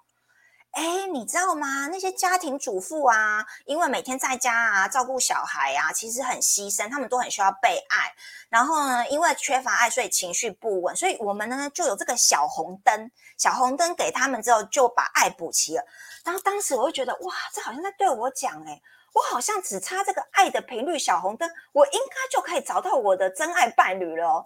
[0.72, 1.88] 哎，你知道吗？
[1.88, 8.14] 那些家庭主妇啊，因为每天在家啊照顾小孩啊，其实很牺牲，他们都很需要被爱。
[8.50, 10.96] 然后呢，因为缺乏爱，所以情绪不稳。
[10.96, 15.84] 所以我们呢就有这个小红灯，小红灯给他们之后，就把爱补齐了。
[16.24, 18.80] 然后当时我就觉得，哇，这好像在对我讲，哎，
[19.14, 24.46] 我好像只差这个爱的频率小红灯，我应该就可以找到我的真爱伴侣了。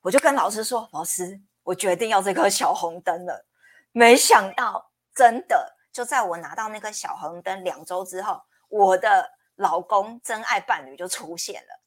[0.00, 3.44] 我就跟老师说，老师，我决定要这颗小红灯了。
[3.92, 4.86] 没想到。
[5.18, 11.80] 真的，就在我拿到那个小红灯两周之后，我的老公真爱伴侣就出现了。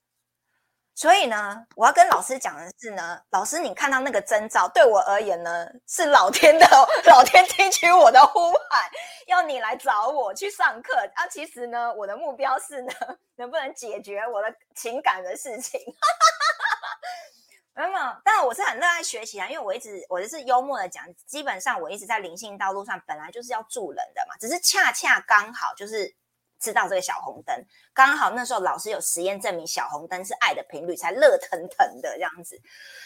[0.94, 6.68] 所以呢，我要跟老师讲的是呢，老师你看到那个征兆，对我而言呢，是老天的
[7.08, 8.92] 老天听取我的呼喊，
[9.28, 10.94] 要你来找我去上课。
[11.16, 12.92] 啊，其实呢，我的目标是呢，
[13.38, 15.80] 能不能解决我的情感的事情。
[17.74, 17.90] 没有，
[18.24, 26.14] 但我是很热爱学习啊，因为我一直我就是幽默的讲，基本上我一直在灵性道路上，本来就是要助人的嘛，只是恰恰刚好就是
[26.60, 27.56] 知道这个小红灯，
[27.94, 32.62] 刚好那时候老师有实验证明小红灯是爱的频率，才热腾腾的这样子，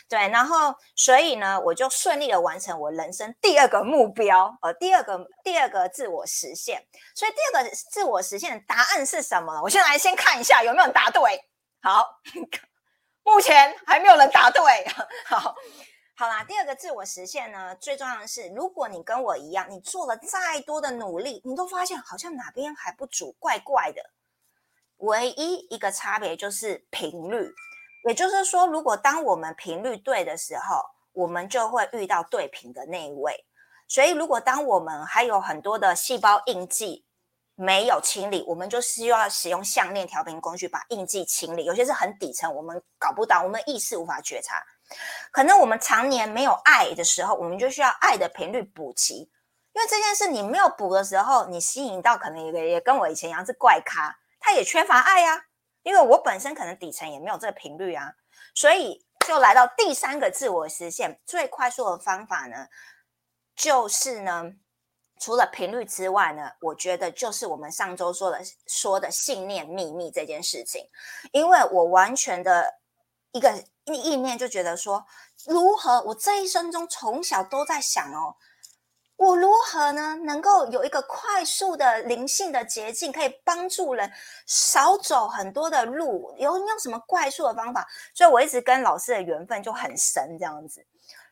[0.10, 9.62] 对，然后所以呢，我就顺利的完成我人生第二个目标，呃，第二个第二个自我实现，所以第二个自我实现的答案是什么？
[9.62, 11.22] 我先来先看一下有没有答对，
[11.82, 12.20] 好。
[13.26, 14.64] 目前还没有人答对。
[15.26, 15.56] 好，
[16.16, 16.44] 好啦。
[16.44, 24.12] 第二个自我实现呢，最重要的是，如果你跟我一样，你做了再多的努力，你都发现好像哪边还不足，怪怪的。
[24.98, 27.52] 唯一一个差别就是频率，
[28.08, 33.46] 也就是说，如果当我们频率对的时候，我们就会遇到对频的那一位。
[33.88, 37.05] 所以，如果当我们还有很多的细胞印记，
[37.56, 41.64] 没有清理，我们就需要使用项链调频工具把印记清理。
[41.64, 44.62] 有些是很底层，我们搞不到，我们意识无法觉察。
[45.32, 49.32] 可能我们常年没有爱的时候，我们就需要爱的频率补齐。
[49.72, 55.46] 因为这件事你没有补的时候，你吸引到可能也也跟我以前一样是怪咖，他也缺乏爱呀。
[55.84, 58.12] 因为我本身可能底层也没有这个频率啊，
[58.54, 62.68] 所以就来到第三个自我实现最快速的方法呢，
[63.56, 64.52] 就是呢。
[65.20, 70.88] 除了频率之外呢，我觉得就是我们上周说的说的信念秘密这件事情，
[71.32, 72.76] 因为我完全的
[73.32, 75.06] 一个意念就觉得说，
[75.46, 78.36] 如何我这一生中从小都在想哦，
[79.16, 84.12] 我如何呢能够有一个快速的灵性的捷径，可以帮助人
[84.46, 87.88] 少走很多的路，有用什么快速的方法？
[88.14, 90.86] 所以我一直跟老师的缘分就很深这样子。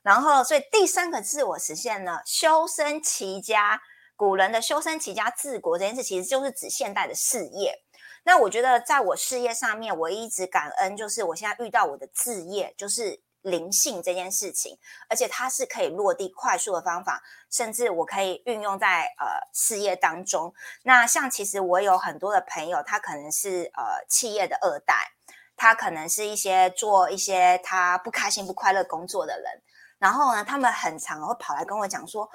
[0.04, 3.82] 然后，所以第三个自我实现呢，修身齐家。
[4.16, 7.82] 古人的修身齐家治国这件事，其实就是指现代的事业。
[8.24, 14.78] 那我觉得，在我事业上面，我一直感恩，就是我现在遇到我的置业，就是灵性这件事情，
[15.10, 20.54] 而且它是可以落地快速的方法，甚至我可以运用在呃事业当中。
[20.84, 25.12] 那像其实我有很多的朋友，他可能是呃企业的二代，
[25.58, 29.62] 他可能是一些做一些他不开心不快乐工作的人，
[30.04, 32.30] 然后呢，他们很常会跑来跟我讲说。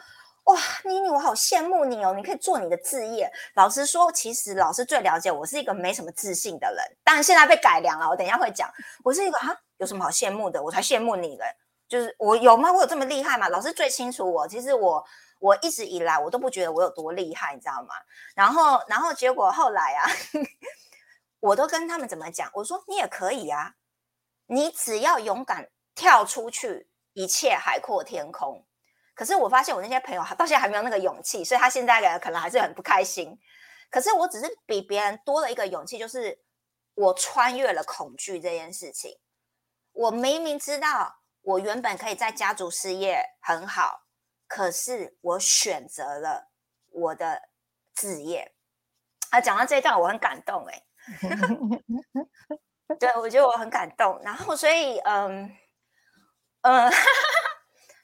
[0.44, 2.14] 哇，妮妮，我好羡慕你哦！
[2.14, 3.30] 你可以做你的置业。
[3.52, 8.08] 老实说，其实老师最了解我是一个没什么自信的人，但现在被改良了。
[8.08, 8.66] 我等一下会讲，
[9.04, 10.62] 我是一个啊，有什么好羡慕的？
[10.62, 11.44] 我才羡慕你嘞！
[11.86, 12.72] 就是我有吗？
[12.72, 13.46] 我有这么厉害吗？
[13.50, 14.48] 老师最清楚我。
[14.48, 15.04] 其实我
[15.38, 17.94] 我一直以来我都不觉得我有多厉害，你知道吗？
[18.34, 20.08] 然后然后结果后来啊，
[21.40, 22.50] 我都跟他们怎么讲？
[22.54, 23.74] 我说你也可以啊，
[24.46, 26.87] 你只要勇敢跳出去，
[27.18, 28.64] 一切海阔天空。
[29.12, 33.36] 可是我发现我那些朋友到现在还没有那个勇气，所以他现在可能还是很不开心。
[33.90, 36.38] 可是我只是比别人多了一个勇气，就是
[36.94, 39.18] 我穿越了恐惧这件事情。
[39.92, 44.04] 我明明知道我原本可以在家族事业很好，
[44.46, 46.52] 可是我选择了
[46.92, 47.48] 我的
[47.96, 48.54] 职业。
[49.30, 50.82] 啊，讲到这一段我很感动哎，
[53.00, 54.20] 对我觉得我很感动。
[54.22, 55.52] 然后所以嗯
[56.62, 56.90] 嗯。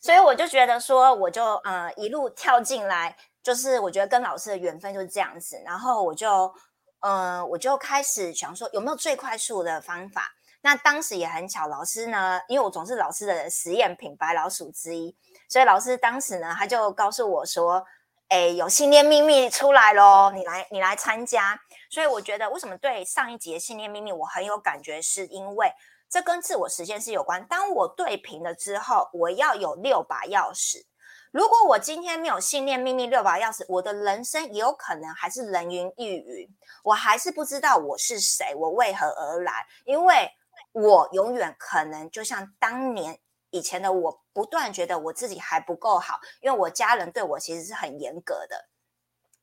[0.05, 5.59] 所以我就觉得说，我就呃一路跳进来，就是我觉得跟老师的缘分就是这样子。
[5.65, 6.55] 然后我就
[7.01, 10.35] 呃我就开始想说，有没有最快速的方法？
[10.61, 15.17] 那当时也很巧，老师呢，因为我总是老师的实验品白老鼠之一，
[15.49, 17.83] 所以老师当时呢，他就告诉我说，
[18.29, 21.59] 哎，有信念秘密出来喽，你来你来参加。
[21.89, 25.73] 所以我觉得为什么对上一集的信念秘密我很有感觉，是因为。
[26.15, 27.45] 这跟自我实现是有关。
[27.49, 30.87] 当我对平了之后，我要有六把钥匙。
[31.33, 36.49] 如果我今天没有信念秘密六把钥匙，我的人生也有可能还是人云亦云。
[36.85, 39.67] 我还是不知道我是谁，我为何而来。
[39.87, 40.31] 因为
[40.71, 43.19] 我永远可能就像当年
[43.51, 48.69] 以前的我，不断觉得我自己还不够好，因为我家人对我其实是很严格的。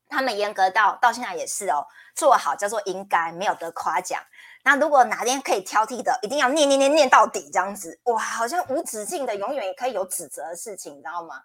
[0.08, 4.22] 他们严格到到现在也是哦，做好叫做应该，没有得夸奖。
[4.64, 11.42] 那如果哪天可以挑剔的，一定要念念念念到底，这样子哇，好像无止境的，永远也可以有指责的事情，你知道吗？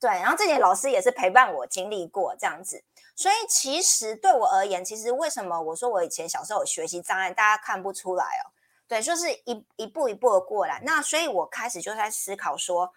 [0.00, 2.82] 对，然后这点老师也是陪伴我经历过这样子，
[3.14, 8.52] 所以其实对我而言，其实为什么我说我以前小时候有学习障碍，大家看不出来哦？
[8.88, 10.80] 对，就是一一步一步的过来。
[10.84, 12.92] 那所以我开始就在思考说，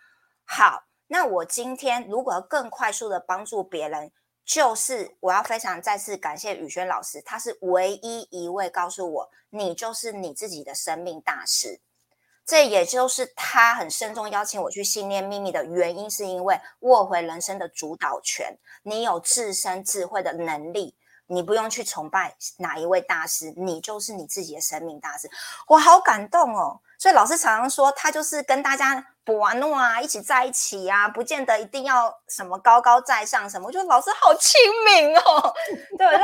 [0.46, 4.12] 好，那我今天如果更快速的帮助别人。
[4.48, 11.82] 就是我要非常再次感谢宇轩老师，他是唯一一位告诉我你就是你自己的生命大师。
[12.46, 20.96] 这也就是他很慎重邀请我去信念秘密的原因，是因为握回人生的主导权，你有自身智慧的能力，
[21.28, 25.30] 你不用去崇拜哪一位大师，你就是你自己的生命大师。
[25.68, 26.82] 我好感动哦！
[26.98, 29.06] 所以老师常常说，他就是跟大家。
[29.28, 33.68] 玩弄啊，一起在一起呀，不见得一定要什么高高在上什么。
[33.68, 35.54] 我觉得老师好亲民哦，
[36.00, 36.24] 对，好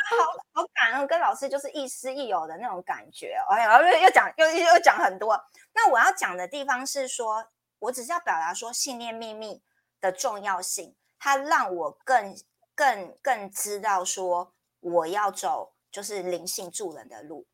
[0.53, 3.35] 好感恩，跟老师就是亦师亦友的那种感觉。
[3.49, 5.37] 哎，然后又又讲又又讲很多。
[5.73, 7.45] 那我要讲的地方是说，
[7.79, 9.61] 我只是要表达说信念秘密
[9.99, 12.33] 的重要性，它让我更
[12.73, 17.47] 更更知道说我要走就是灵性助人的路。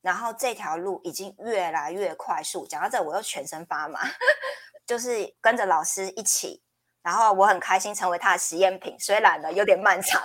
[0.00, 2.66] 然后这条路已经越来越快速。
[2.66, 4.00] 讲到这，我又全身发麻。
[4.86, 6.62] 就是跟着老师一起，
[7.02, 10.22] 然后我很开心成为他的实验品，虽然呢有点漫长，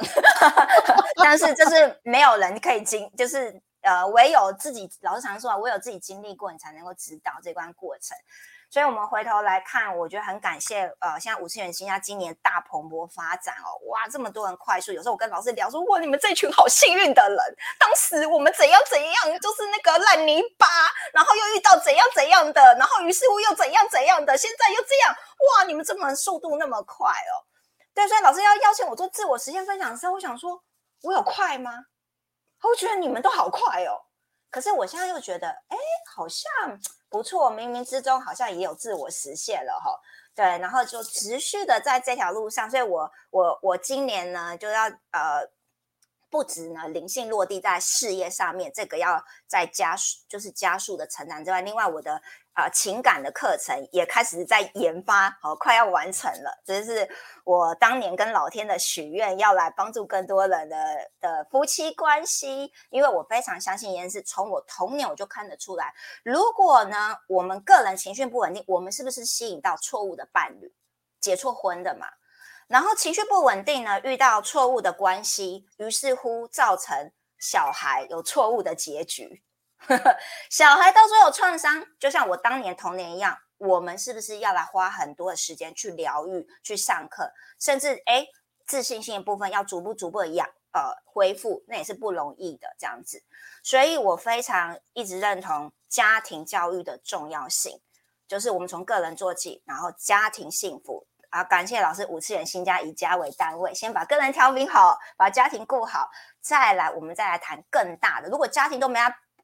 [1.24, 8.18] 但是就是没有人可以经，就是呃唯有自己，老师常说啊，唯有自己经历过，你才能够知道这关过程。
[8.70, 14.92] 所以，我们回头来看，我觉得很感谢，呃，现在五次元星家今年大蓬勃发展哦，哇，这么多人快速。
[14.92, 17.38] 有时候我跟老师聊说，哇，你们这群好幸运的人，
[17.80, 20.68] 当时我们怎样怎样，就是那个烂泥巴，
[21.12, 25.16] 然后又遇到怎样怎样的，然后于是乎又怎样怎样的，现在又这样，
[25.58, 27.34] 哇，你们这么速度那么快哦。
[27.96, 30.64] 对，所以老师要邀请我做自我实现分享的时候，我想说，
[31.02, 31.72] 我有快吗？
[32.62, 33.98] 我觉得你们都好快哦。
[34.52, 35.78] 可是我现在又觉得，哎，
[36.16, 36.48] 好像
[37.10, 40.00] 不错，冥冥之中好像也有自我实现了哈。
[40.36, 45.50] 对，然后就持续的在这条路上，所以我我我今年呢就要呃，
[46.30, 52.22] 不止呢灵性落地在事业上面，这个要再加速，就是加速的成长之外，另外我的
[52.60, 56.62] 啊，情感的课程也开始在研发，好，快要完成了。
[56.66, 57.10] 这是
[57.46, 62.72] 我当年跟老天的许愿，要来帮助更多人的的夫妻关系。
[62.90, 70.74] 因为我非常相信也是，从我童年我就看得出来，如果呢，我们个人情绪不稳定，我们是不是吸引到错误的伴侣，
[71.22, 72.08] 结错婚的嘛？
[72.68, 79.42] 然后情绪不稳定呢，遇到错误的关系，于是乎造成小孩有错误的结局。
[80.50, 88.28] 小孩到时候有创伤，就像我当年童年一样，我们是不是要来花很多的时间去疗愈、去上课，甚至哎
[88.68, 93.24] 自信心的部分要逐步逐步的养呃恢复，那也是不容易的这样子。
[93.64, 97.82] 所以我非常一直认同家庭教育的重要性，
[98.28, 101.44] 就是我们从个人做起，然后家庭幸福啊。
[101.44, 106.12] 感谢老师五次元新家以家为单位，先把个人调平好，把家庭顾好，
[106.42, 108.30] 再来我们再来谈更大的。
[108.30, 109.00] 如果家庭都没。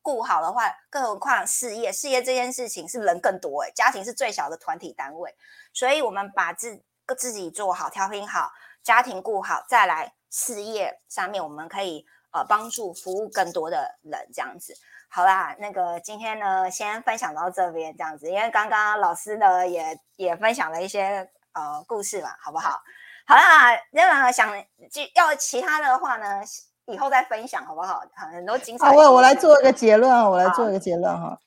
[0.06, 5.36] 顾好的话，更何况事业，事业这件事情是人更多诶，家庭是最小的团体单位，
[5.74, 6.80] 所以我们把自
[7.18, 8.52] 自己做好，调平好，
[8.84, 14.76] 家庭顾好，再来事业上面，我们可以呃帮助服务更多的人，这样子。
[15.10, 22.80] 好啦，那个今天呢，先分享到这边这样子，因为刚刚老师呢也也分享了一些呃故事嘛，好不好？
[23.26, 24.54] 好啦，那个想
[24.92, 26.44] 就要其他的话呢？
[26.88, 28.02] 以后再分享好不好？
[28.32, 28.88] 很多精彩。
[28.88, 31.40] 好，我我来做一个结论啊，我来做一个结论哈。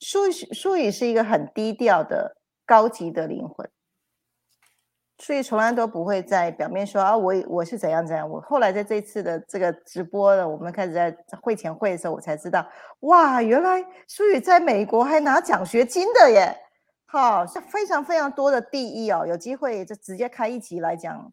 [0.00, 2.36] 舒舒宇是一个很低调的
[2.66, 3.70] 高级的灵魂，
[5.18, 8.28] 所以从来都不会在表面说啊，我我是怎样怎样。
[8.28, 12.66] 我后来在这次的这个直播的，我们开始在会前会的时候，我才知道，
[13.00, 16.56] 哇，原来舒宇在美国还拿奖学金的耶！
[17.06, 21.32] 好，是非常非常多的第一哦，有机会就直接开一集来讲，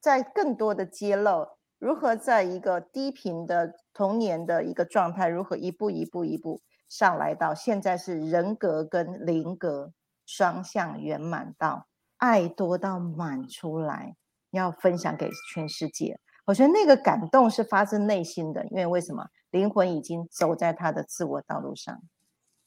[0.00, 1.46] 在更多的揭露。
[1.78, 9.92] 如何在一个低频的童年的一个状态，如何一步一步一步上来到现在是人格跟灵格
[10.24, 14.16] 双向圆满到爱多到满出来，
[14.50, 16.18] 要分享给全世界。
[16.46, 22.00] 我觉得那个感动是发自内心的，因为为什么灵魂已经走在他的自我道路上，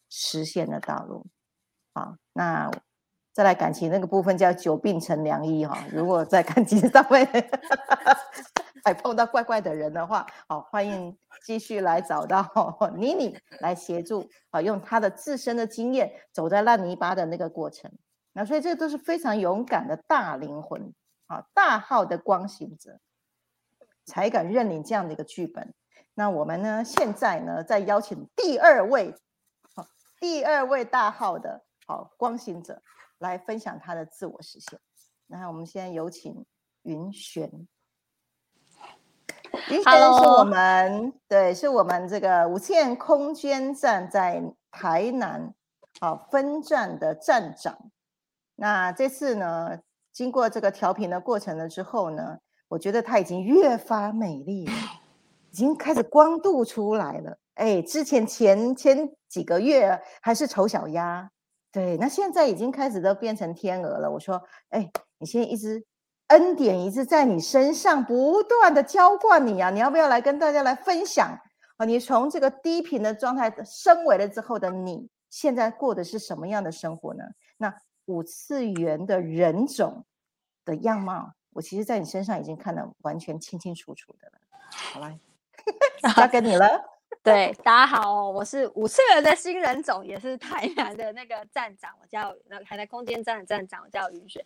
[0.07, 1.25] 实现的道路。
[1.95, 2.69] 好，那
[3.33, 5.83] 再来感情那个部分叫久病成良医哈。
[5.91, 7.27] 如果在感情上面。
[8.83, 12.43] 还碰到怪怪的人的话，好，欢迎继续来找到
[12.95, 17.91] 妮妮来协助啊，用他的自身的经验走在烂泥巴的那个过程。
[18.33, 20.93] 那所以这都是非常勇敢的大灵魂
[21.27, 22.99] 啊，大号的光行者
[24.05, 25.73] 才敢认领这样的一个剧本。
[26.13, 29.15] 那我们呢，现在呢，再邀请第二位，
[29.75, 29.85] 好
[30.19, 32.81] 第二位大号的好光行者
[33.17, 34.79] 来分享他的自我实现。
[35.27, 36.45] 那我们现在有请
[36.83, 37.67] 云璇。
[39.69, 44.41] 云轩是我们对，是我们这个无限空间站在
[44.71, 45.53] 台南
[45.99, 47.77] 好分站的站长。
[48.55, 49.79] 那这次呢，
[50.11, 52.37] 经过这个调频的过程了之后呢，
[52.67, 54.73] 我觉得它已经越发美丽了，
[55.51, 57.37] 已经开始光度出来了。
[57.55, 61.29] 哎，之前前前几个月还是丑小鸭，
[61.71, 64.09] 对，那现在已经开始都变成天鹅了。
[64.11, 65.85] 我说，哎，你现在一直。
[66.29, 69.69] 恩典一直在你身上不断的浇灌你啊！
[69.71, 71.27] 你要不要来跟大家来分享
[71.77, 71.85] 啊？
[71.85, 77.23] 你从这个低频的状态升维了之后的你，现在过的是什么样的生活呢？
[77.57, 77.73] 那
[78.05, 80.05] 五次元的人种
[80.65, 84.33] 的样貌，我其实在你身上已经看得完全清清楚楚的了。
[84.69, 85.19] 好来，
[86.15, 86.83] 交给你了。
[87.23, 94.45] 对，大家好，我是五次元的新人种，也是台南的那个站长，我叫那台南空间站的站长，我叫云雪。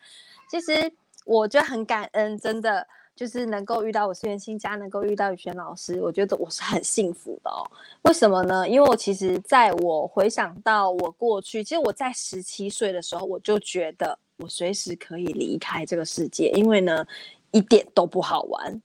[0.50, 0.90] 其实。
[1.26, 7.64] 我就很感恩，真的就是能够遇到我思源新家，能够遇到宇轩老师，我觉得我是很幸福的哦。
[8.04, 8.68] 为什么呢？
[8.68, 17.06] 因为我其实在我回想到我过去，其实我在十七岁的时候，我就觉得我随时可以离开这个世界，因为呢
[17.52, 18.82] 一点都不好玩，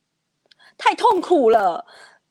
[0.77, 1.85] 太痛苦了。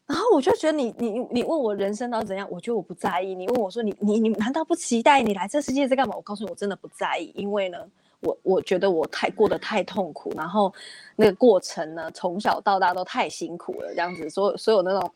[0.05, 3.35] 然后我就觉得你你你问我人生到怎样，我觉得我不在意。
[3.35, 6.15] 你问我说你你你难道不期待你来这世界在干嘛？
[6.15, 7.77] 我告诉你，我真的不在意，因为呢。
[8.21, 10.73] 我我觉得我太过得太痛苦，然后
[11.15, 15.13] 那个过程呢，从小到大都太辛苦了，这样子，所所有那种，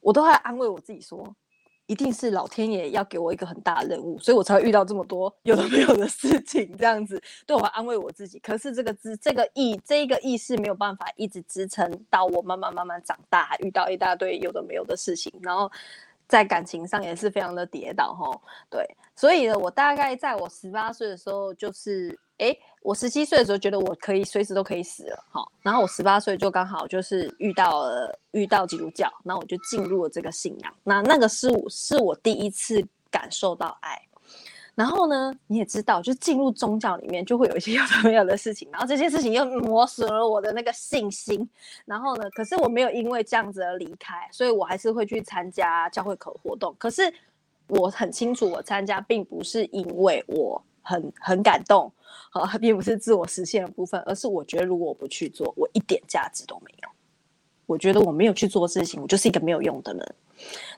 [0.00, 1.26] 我都在安慰我自己说，
[1.86, 8.38] 一定是老天爷要给我一个很大的任务，所以我才会遇到这么多有的没有的事情，这样子，对我安慰我自己。
[8.38, 15.70] 可是这个资这个意这个意识没有办法一直支撑到我慢慢慢慢长大，遇到一大堆有的没有的事情，然后。
[16.28, 34.00] 在感情上也是非常的跌倒哈，对，所以呢，我大概在我十八岁的时候，就是诶，我十七岁的时候觉得我可以随时都可以死了哈，然后我十八岁就刚好就是遇到了遇到基督教，那我就进入了这个信仰，那那个是我是我第一次感受到爱，
[34.74, 41.46] 然后呢，你也知道，就进入宗教里面就会有一些 有的没有的事情，然后这件事情又磨损了我的那个信心。
[41.84, 46.74] 然后呢，可是我没有因为这样子而离开，所以我还是会去参加教会口活动。
[46.78, 47.12] 可是
[47.68, 51.92] 我很清楚，我参加并不是因为我很很感动，
[52.30, 56.88] 啊，并不是自我实现的部分，而是我觉得如果我不去做，我一点价值都没有。
[57.72, 60.14] 我觉得我没有去做事情，我就是一个没有用的人。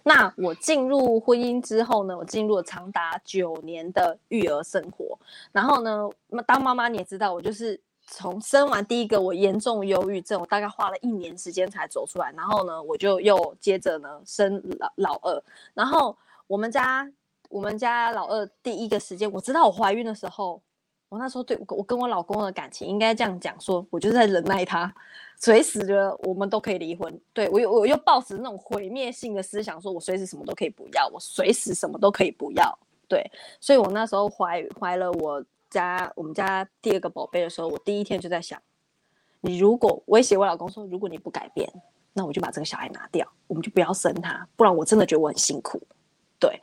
[0.05, 5.19] 那我进入婚姻之后呢，我进入了长达九年的育儿生活。
[5.51, 6.09] 然后呢，
[6.47, 12.33] 当妈妈你也知道，我就是从生完第一个，我严重忧郁症，我大概花了一年时间才走出来。
[12.37, 15.43] 然后呢，我就又接着呢生老老二。
[15.75, 16.17] 然后
[16.47, 17.11] 我们家
[17.49, 20.63] 我们家老二第一个时间，我知道我怀孕的时候。
[21.11, 24.93] 我那时候对我跟我老公的感情应该这样讲，说我就是在忍耐他，
[25.37, 27.21] 随时的我们都可以离婚。
[27.33, 32.79] 对我又我又抱持那种毁灭性的思想，说我随时什么都可以不要，我随时什么都可以不要。
[33.09, 33.31] 对，
[33.61, 38.61] 所以我那时候怀怀了我家我们家第二个宝贝的时候，我第一天就在想，
[39.41, 41.71] 你如果威胁我老公说，如果你不改变，
[42.13, 45.81] 那我就把这个小孩拿掉，我们就不要生他，不然我真的觉得我很辛苦。
[46.39, 46.61] 对，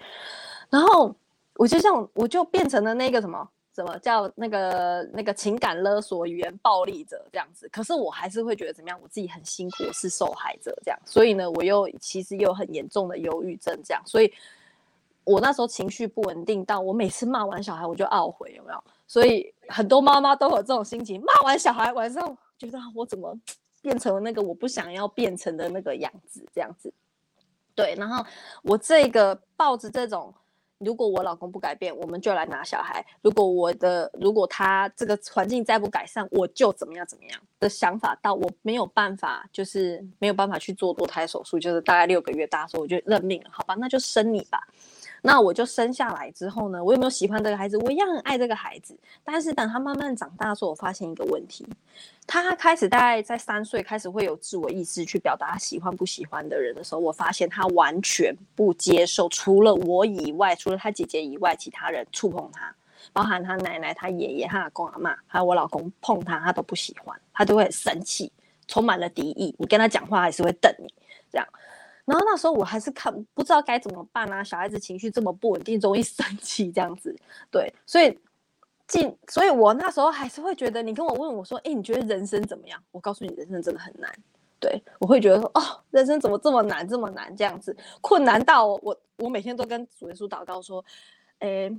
[0.70, 1.16] 然后
[1.56, 3.50] 我就像我就变成了那个什么。
[3.74, 7.70] 怎么叫那个那个情感勒索、语言暴力者这样子？
[7.70, 9.00] 可是我还是会觉得怎么样？
[9.02, 11.00] 我自己很辛苦，是受害者这样。
[11.06, 14.04] 所以呢，我又其实有很严重的忧郁症这样。
[14.06, 14.34] 所以
[15.24, 18.84] 我那时候情绪不稳定到我每次骂完小孩我就懊悔，有没有？
[19.08, 23.34] 所以很多妈妈都有这种心情，骂完小孩晚上觉得我怎么
[23.82, 26.94] 变成了那个我不想要变成的那个样子这样子。
[27.74, 28.26] 对，然后
[28.64, 30.34] 我这个抱着这种。
[30.84, 33.06] 如果我老公不改变，我们就来拿小孩。
[33.22, 44.68] 如果我的，如果他这个环境再不改善，我就怎么样怎么样的想法，到我没有办法，就是没有办法去做堕胎手术，就是大概六个月大的时候，我就认命了，好吧，那就生你吧。
[45.24, 47.78] 那我就生下来之后呢，我有没有喜欢这个孩子？
[47.78, 48.98] 我一样很爱这个孩子。
[49.24, 51.64] 但是等他慢慢长大的时候，我发现一个问题，
[52.26, 62.74] 他开始大概在三岁开始会有自我意识，去表达喜欢不喜欢的人的时候，我发现他完全不接受，除了我以外，除了他姐姐以外，其他人触碰他，
[63.14, 68.32] 包含他奶奶、他爷爷、他阿公阿妈，还有我老公碰他，他都不喜欢，他都会很生气，
[68.68, 69.54] 充满了敌意。
[69.60, 70.92] 你跟他讲话还是会瞪你，
[71.32, 71.48] 这样。
[72.12, 77.16] 然后那时候我还是看不知道该怎么办啊，小孩子情绪这么不稳定，容易 生气这样子，
[77.50, 78.20] 对，所以
[78.86, 82.78] 进，所以我那时候还是会觉得，你跟我问我说，哎，你觉得人生怎么样？
[82.92, 84.14] 我告诉你，人生真的很难，
[84.60, 90.84] 对我会觉得说，哦，人生怎么这么难，这么难这样子，困难到我，我每天都跟主耶稣祷告说，
[91.40, 91.72] 哎。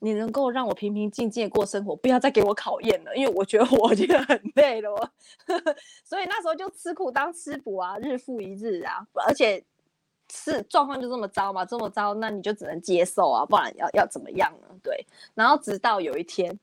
[0.00, 5.12] 你能够让我平平静静过生活，不要再给我考验了，因为我觉得我 觉得很累了，
[6.04, 9.64] 所以那时候就吃苦当吃补啊，日复一日啊，而且
[10.32, 14.68] 是状况就这么糟嘛，这么糟，那你就只能接受啊，不然要要怎么样呢？
[14.84, 16.56] 对，然后直到有一天，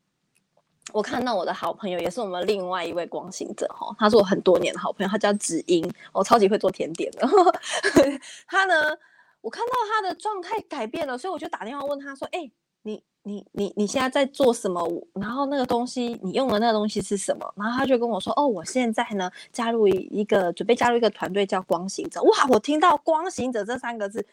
[0.94, 7.28] 我看到我的好朋友，也是我们另外一位光行者哈，他是我很多年的好朋友，他叫子英，我超级会做甜点的，
[8.48, 8.98] 他呢，
[9.42, 12.50] 我看到他的状态改变了，所以我就打电话问他说，哎。
[12.88, 14.88] 你你你你现在在做什么？
[15.14, 17.54] 然后那个东西你用的那个东西是什么？
[17.58, 24.26] 然后他就跟我说：“哦，我现在呢加入一个准备加入一个团队叫光行者。”哇，我听到光行者这三个字，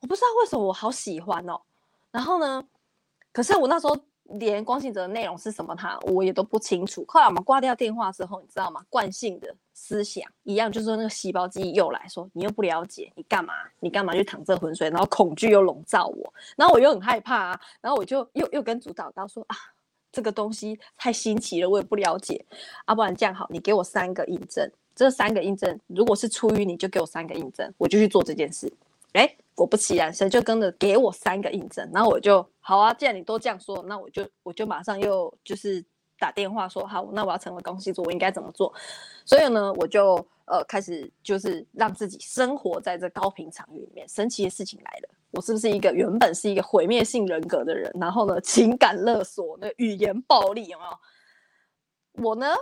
[0.00, 1.60] 我不知道为什么我好喜欢哦。
[2.10, 2.62] 然后呢，
[3.32, 3.96] 可是我那时候。
[4.40, 7.04] 连光信者的内容是什么，他我也都不清楚。
[7.06, 8.84] 后来我们挂掉电话之后，你知道吗？
[8.90, 13.52] 惯性的思想一样，就是说那个细胞记忆又来说，你又不了解，你干嘛？
[13.78, 14.88] 你干嘛去淌这浑水？
[14.88, 17.60] 然后恐惧又笼罩我，然后我又很害怕啊。
[17.82, 19.56] 然后我就又又跟主导到说啊，
[20.10, 22.42] 这个东西太新奇了，我也不了解。
[22.86, 28.72] 啊，不然这样好，你给我三个印证，这三个印证，如果是出于你就给我三个印证，我就去做这件事。
[29.12, 32.94] 哎，果不其然，神就跟着给我三个印证，然后我就好啊。
[32.94, 35.84] 既然你都这样说，那我就我就马上又就是
[36.18, 38.72] 打电话说好，那我要成为公司做，我应该怎么做？
[39.24, 40.14] 所以呢，我就
[40.46, 44.08] 呃开始就是让自己生活在这高频场域里面。
[44.08, 47.90] 神奇的事情来了，我是不是一个原本是一个毁灭性人格的人？
[48.00, 52.24] 然后呢，情感勒索、那语言暴力有没有？
[52.24, 52.54] 我呢，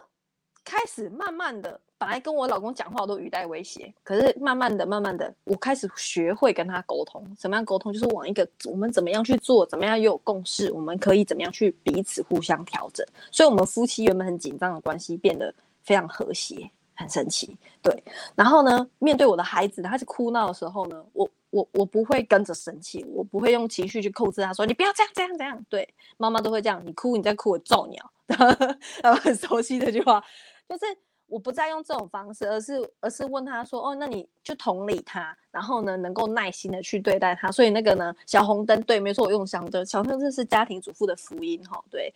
[0.64, 1.80] 开始慢慢的。
[2.04, 7.26] 本来跟我老公讲话都语带威胁，可是慢慢的、慢慢的，我开始学会跟他沟通。
[7.38, 7.90] 怎么样沟通？
[7.90, 13.06] 就是往一个我们怎么样去做，怎么样又有共识，我们可以怎么样去彼此互相调整。
[13.32, 15.52] 所以，我们夫妻原本很紧张的关系变得
[15.82, 17.56] 非常和谐，很神奇。
[17.80, 18.04] 对。
[18.34, 25.66] 然后呢，面对我的孩子，他是哭闹的时候呢，我我我不会跟着生气，我不会用情绪去控制他，说你不要这样这样这样。
[25.70, 25.88] 对，
[26.18, 28.10] 妈妈都会这样，你哭你再哭我揍你啊。
[29.02, 30.22] 然后很熟悉这句话，
[30.68, 30.84] 就是。
[31.26, 37.50] 我不再用这种方式，而是而是问他说，哦，那你就同理他，然后呢，能够耐心的去对待他。
[37.50, 42.12] 所以那个呢，小红灯，对，没错，我用小红灯，小红灯是家庭主妇的福音哈，对，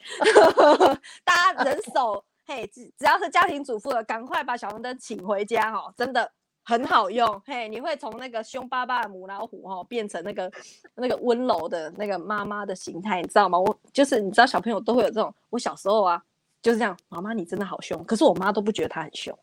[1.25, 6.31] 大家人手，嘿，只只要是家庭主妇的，赶快把小红灯请回家哈，真的
[6.63, 10.53] 很好用，嘿，你会从那个凶巴巴的母老虎哈，变成那个
[10.95, 13.59] 那个温柔的那个妈妈的形态，你知道吗？
[13.59, 16.23] 我就是你知道小朋友都会有这种，我小时候啊。
[16.61, 19.37] 就是这样，妈妈你真的好凶，可是我妈都不觉得她很凶，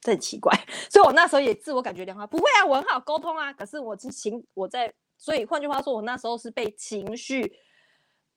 [0.00, 0.52] 这很奇怪。
[0.88, 3.52] 所以我那时候也自我感觉良好，不会啊，我很好沟通啊。
[3.52, 7.52] 可是我之情我在，所以换句话说，我那时候是被情绪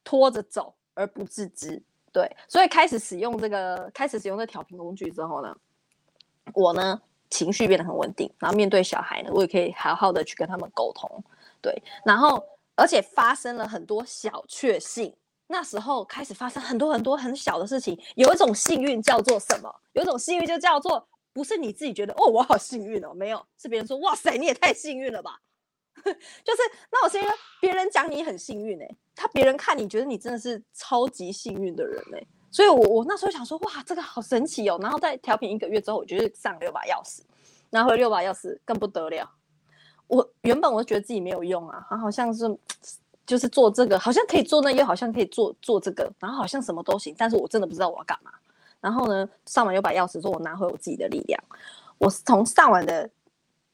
[0.03, 1.81] 拖着走而不自知。
[2.11, 5.55] 对，所以开始使用这个，开始使用这调频工具之后呢，
[6.53, 11.23] 我呢情绪变得很稳定，然后面对小孩呢，我也可以好好的去跟他们沟通。
[11.61, 12.43] 对，然后
[12.75, 15.15] 而且发生了很多小确幸。
[15.53, 19.71] 那时候开始发生很多很多很小的事情，有一种幸运叫做什么？
[19.93, 25.39] 有一种幸运就叫做不是你自己觉得哦，我好幸运哦，没有，是别人说哇塞，你也太幸运了吧？
[26.03, 27.31] 就是那我先说，
[27.61, 34.79] 别人讲你很幸运哎，他别人看你觉得你真的是超级幸运的人哎，所以我我那时候想说哇，这个好神奇哦。
[34.81, 37.19] 然后在调频一个月之后，我就是上六把钥匙，
[37.69, 39.29] 拿回六把钥匙更不得了。
[40.07, 42.57] 我原本我觉得自己没有用啊，好像是。
[43.25, 48.31] 就是做这个，好像可以做那，又好像可以做做这个，然后好像什么都行，但是我真的不知道我要干嘛。
[48.81, 51.41] 然后呢，上完又把钥匙说，我拿回我自己的力量。
[51.97, 53.09] 我从上完的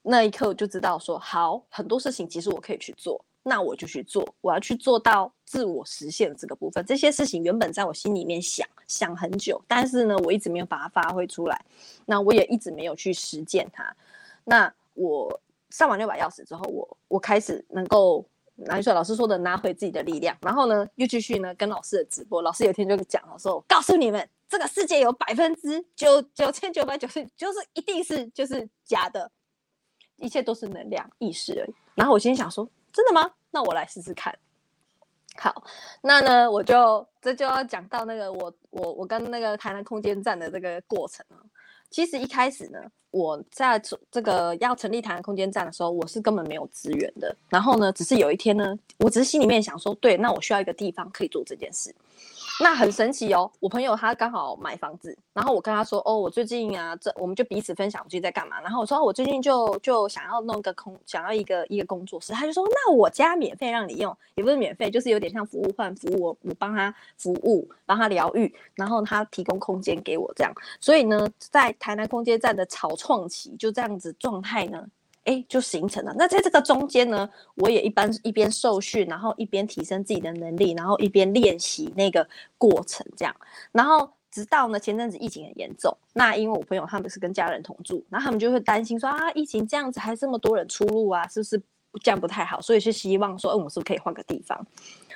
[0.04, 6.86] 那一刻就知道说，好，很多事情其实我可以去做，那我就去做，我要去做到自我实现这个部分。
[6.86, 11.60] 这些事情原本在我心里面想想很久，但是呢，我一直没有把它发挥出来，
[12.06, 13.92] 那我也一直没有去实践它。
[14.44, 15.42] 那我
[15.72, 18.24] 上完六把钥匙之后，我我开始能够。
[18.66, 22.42] 拿出来，老师说的拿回自己的力量，然后呢，又继续呢跟老师的直播。
[22.42, 29.32] 老师有一天就讲了，说：“我告诉你们，这个世界有百分之九九千九百九十，就是一定是就是假的，
[30.18, 33.32] 一切都是能量意识而已。”然后我心想说：“真的吗？
[33.52, 34.38] 那我来试试看。”
[35.38, 35.64] 好，
[36.02, 41.26] 那呢，我就这就要讲到那个我我我跟那个台南空间站的这个过程。
[41.90, 42.80] 其实一开始呢。
[43.12, 43.82] 我在
[44.12, 47.36] 这个要成立台湾空间站的时候，我是根本没有资源的。
[47.50, 51.92] 然后呢，只是有一天呢，我只是心里面想说，对，那我需要一个地方可以做这件事。
[52.62, 58.60] 那很神奇哦，我朋友他刚好买房子，然后我跟他说，哦，我最近啊，这我们就彼此分享最近在干嘛。
[58.62, 62.34] 然后我说，我最近就就想要弄个空，想要一个一个工作室。
[62.34, 70.54] 他就说，那我家免费让你用，也不是免费，就是有点像服务换服务，我我帮他服务，帮他疗愈，然后他提供空间给我这样。
[70.82, 74.86] 所以呢，在台南空间站的草创期就这样子状态呢。
[75.26, 76.14] 哎，就形成了。
[76.18, 83.36] 那在这个中间呢，我也一般一边受训，然后一边提升自己的能力，然后一边练习那个过程，这样。
[83.72, 91.62] 然后直到呢前阵子疫情很严重，那因为我朋友他们是跟家人同住，然后他们就会担心说啊，疫情这样子还这么多人出入啊，是不是
[92.02, 92.60] 这样不太好？
[92.62, 94.66] 所以是希望说，嗯，我们是不是可以换个地方？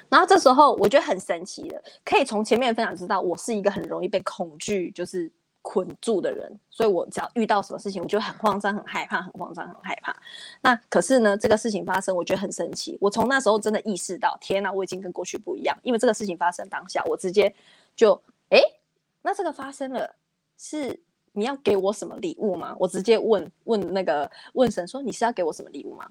[0.10, 5.32] 然后这时候我觉得很神奇的，可以从前面分享知道，我是一个很容易被恐惧，就是。
[5.64, 10.16] 捆住的人，所以我只要遇到什么事情，我就很慌张、很害怕、很慌张、很害怕。
[10.61, 12.97] 那可是呢，这个事情发生，我觉得很神奇。
[13.01, 15.76] 我从那时候真的意识到，天哪，我已经跟过去不一样。
[15.82, 17.51] 因为这个事情发生当下，我直接
[17.95, 18.59] 就，哎，
[19.22, 20.14] 那这个发生了，
[20.57, 21.01] 是
[21.32, 22.76] 你要给我什么礼物吗？
[22.78, 26.05] 我直接问问那个问神说，你是要给我什么礼物吗？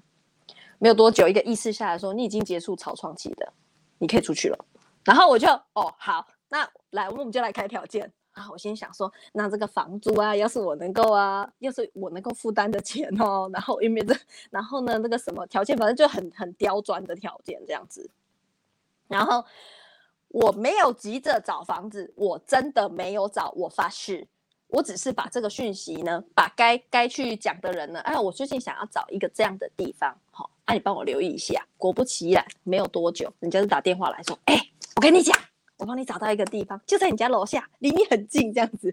[0.78, 3.52] 没有多久，一个意识下来说，你已经结束草创期的，
[3.98, 4.64] 你可以出去了。
[5.04, 8.10] 然后我就，哦，好，那来，我们就来开条件。
[8.32, 14.16] 啊，我心想说，那这个房租啊，要是我能够啊，要是我能够负担的钱哦，然后因为这，
[14.50, 18.10] 然后呢，那个什么条件，反正就很很刁钻的条件这样子。
[19.06, 19.44] 然后
[20.28, 24.26] 我没有急着找房子，我真的没有找，我发誓，
[24.68, 31.62] 我只是把这个讯息呢，把该该去讲的人呢，哎，我最近想要找一个这样的地方，好，那你帮我留意一下。
[31.76, 34.58] 果不其然，没有多久，人家就打电话来说，哎，
[34.96, 35.51] 我跟你讲。
[35.82, 38.92] 我帮你找到一个地方，就在你家楼下，离你很近，这样子，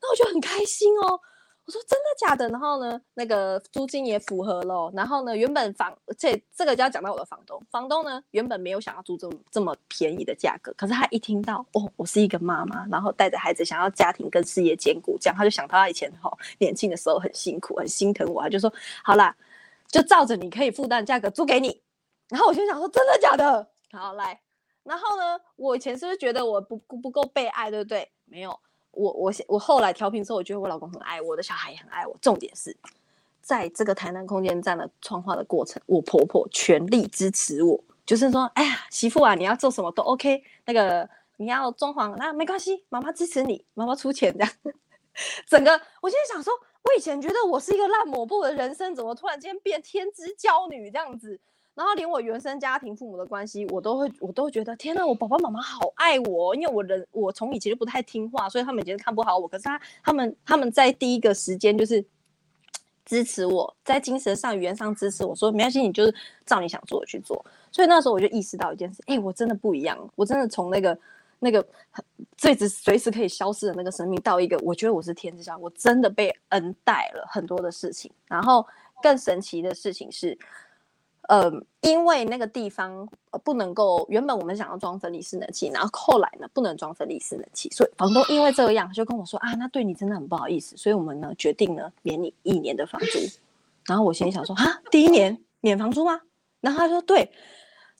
[0.00, 1.20] 那我就很开心哦。
[1.66, 2.48] 我说真的假的？
[2.48, 4.90] 然后呢，那个租金也符合了。
[4.94, 18.72] 然后呢，原本房这这个就要讲到我的房东，房东呢原本没有想要租这么这么便宜的价格，可是他一听到哦，我是一个妈妈，然后带着孩子想要家庭跟事业兼顾，这样他就想到他以前哈年轻的时候很辛苦，很心疼我，他就说
[19.02, 19.36] 好啦，
[19.88, 21.82] 就照着你可以负担价格租给你。
[22.30, 23.68] 然后我就想说真的假的？
[23.92, 24.40] 好来。
[24.88, 28.10] 然后呢，我以前是不是觉得我不不够被爱，对不对？
[28.24, 28.58] 没有，
[28.90, 32.16] 我我我后来调频之后，我觉得我老公很爱我，的小孩也很爱我。
[32.22, 32.74] 重点是，
[33.42, 44.52] 在这个台南空间站的创化的过程，我婆婆全力支持我，就是说，哎呀，媳妇啊，你要做什么都 OK，那个你要装潢，那没关系，妈妈支持你，妈妈出钱这样。
[45.46, 45.70] 整个
[46.00, 46.52] 我现在想说，
[46.84, 51.38] 我以前觉得我是一个烂抹布的人生，怎么突然间变天之娇女这样子？
[51.78, 59.46] 然后连我原生家庭父母的关系，我都会我都会觉得天呐，我爸爸妈妈好爱我，因为我人我从以前就不太听话，所以他们以前看不好我。
[59.46, 62.04] 可是他他们他们在第一个时间就是
[63.04, 66.12] 支持我，在精神上语言上支持我说没关系，你就是
[66.44, 67.46] 照你想做的去做。
[67.70, 70.98] 所以那时候我就意识到一件事，哎，我真的不一样，我真的从那个。
[71.40, 71.64] 那个
[72.36, 78.10] 最直随时可以消失的那个生命，到一个我觉得我是天之下，我真的被恩待了很多的事情。
[78.26, 78.66] 然后
[79.00, 80.36] 更神奇的事情是，
[81.28, 81.50] 呃，
[81.80, 83.08] 因为那个地方
[83.44, 93.18] 不能够，原本我们想要装分离式冷气，然后后来呢不能装分离式冷气，所以房东因为这样就跟我说啊，那对你真的很不好意思，所以我们呢决定呢免你一年的房租。
[93.86, 96.20] 然后我心里想说啊，第一年免房租吗？
[96.60, 97.30] 然后他说对。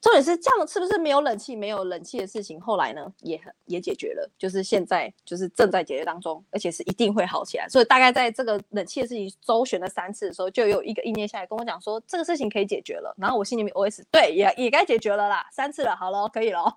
[0.00, 1.56] 重点是这样，是不是没有冷气？
[1.56, 7.68] 没有冷气的事情，后来呢也也解决了，就是现在就是正在解决当中，而且是一定会好起来。
[7.68, 13.12] 所以大概在这个冷气的事情周旋了三次的时候，就有一个意念下来跟我讲说，这个事情可以解决了。
[13.18, 16.76] 然后我心里面 OS 对，也也该解决了啦，三次了，好了，可以了。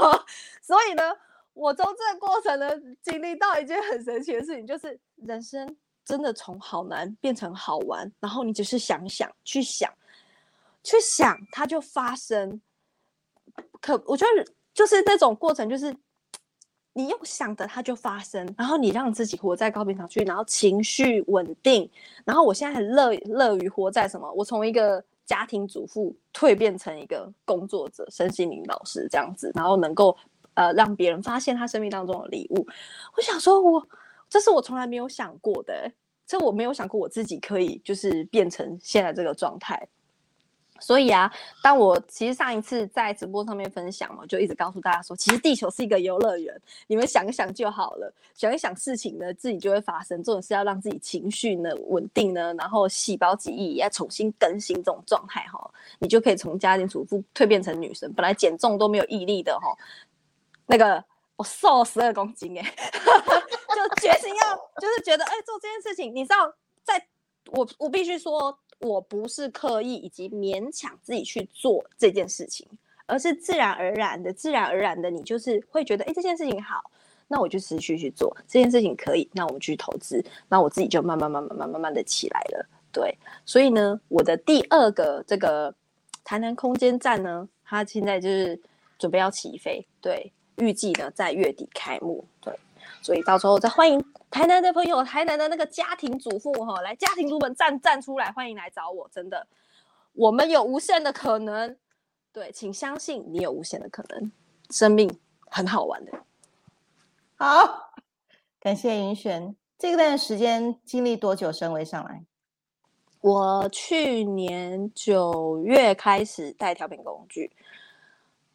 [0.62, 1.02] 所以呢，
[1.52, 2.70] 我从这个过程呢，
[3.02, 5.76] 经历到一件很神奇的事情，就是人生
[6.06, 9.92] 真的从好难变成好玩，然后你只是想想去想。
[10.86, 12.60] 去想，它就发生。
[13.80, 15.92] 可我觉得就是那种过程，就是
[16.92, 18.54] 你用想的，它就发生。
[18.56, 21.90] 然后你让自己活在高频场区，然后情绪稳定。
[22.24, 24.30] 然后我现在很乐乐于活在什么？
[24.32, 30.16] 我从一个家庭主妇蜕变成一个工作者、身心灵老师这样子，然后能够
[30.54, 32.64] 呃让别人发现他生命当中的礼物。
[33.16, 33.84] 我想说，我
[34.28, 35.90] 这是我从来没有想过的，
[36.24, 39.88] 这我没有想过我自己可以就是变成现在这个状态。
[40.80, 46.54] 所以啊，当我其实上一次在直播上面分享嘛，就一直告诉大家说，其实地球是一个游乐园，
[46.86, 50.22] 你们想一想就好了，想一想事情呢，自己就会发生。
[50.22, 58.12] 这种是要让自己情绪呢稳定呢，然后细胞记忆也要重新更新这种状态哈，你就可以从家庭主妇蜕变成女神。
[58.12, 59.74] 本来减重都没有毅力的哈，
[60.66, 61.02] 那个
[61.36, 62.62] 我瘦十二公斤哎，
[63.74, 66.52] 就决心要就是觉得哎做这件事情，你知道，
[66.84, 67.06] 在
[67.52, 68.58] 我我必须说。
[68.80, 72.66] 我不是刻意以及勉强自己去做这件事情，
[73.06, 76.90] 而是自然而然的、自然而然的，你就是会觉得，哎，这件事情好，
[77.28, 82.66] 那我就持续去做这件事情可以，那我们去投资，那我自己就慢慢、慢慢、慢慢、慢的起来了。
[82.92, 85.74] 对，所以呢，我的第二个这个
[86.24, 88.58] 台南空间站呢，它现在就是
[88.98, 92.26] 准备要起飞，对，预计呢在月底开幕，
[93.06, 99.46] 所以到时候再欢迎台南的朋友，台南的那个家庭主妇哈，来家庭主们站站出来，欢迎来找我，真的，
[100.12, 101.76] 我们有无限的可能，
[102.32, 104.32] 对，请相信你有无限的可能，
[104.70, 106.10] 生命很好玩的。
[107.36, 107.92] 好，
[108.58, 112.24] 感谢云璇，这段时间经历多久升为上来？
[113.20, 117.52] 我去年九月开始带调频工具，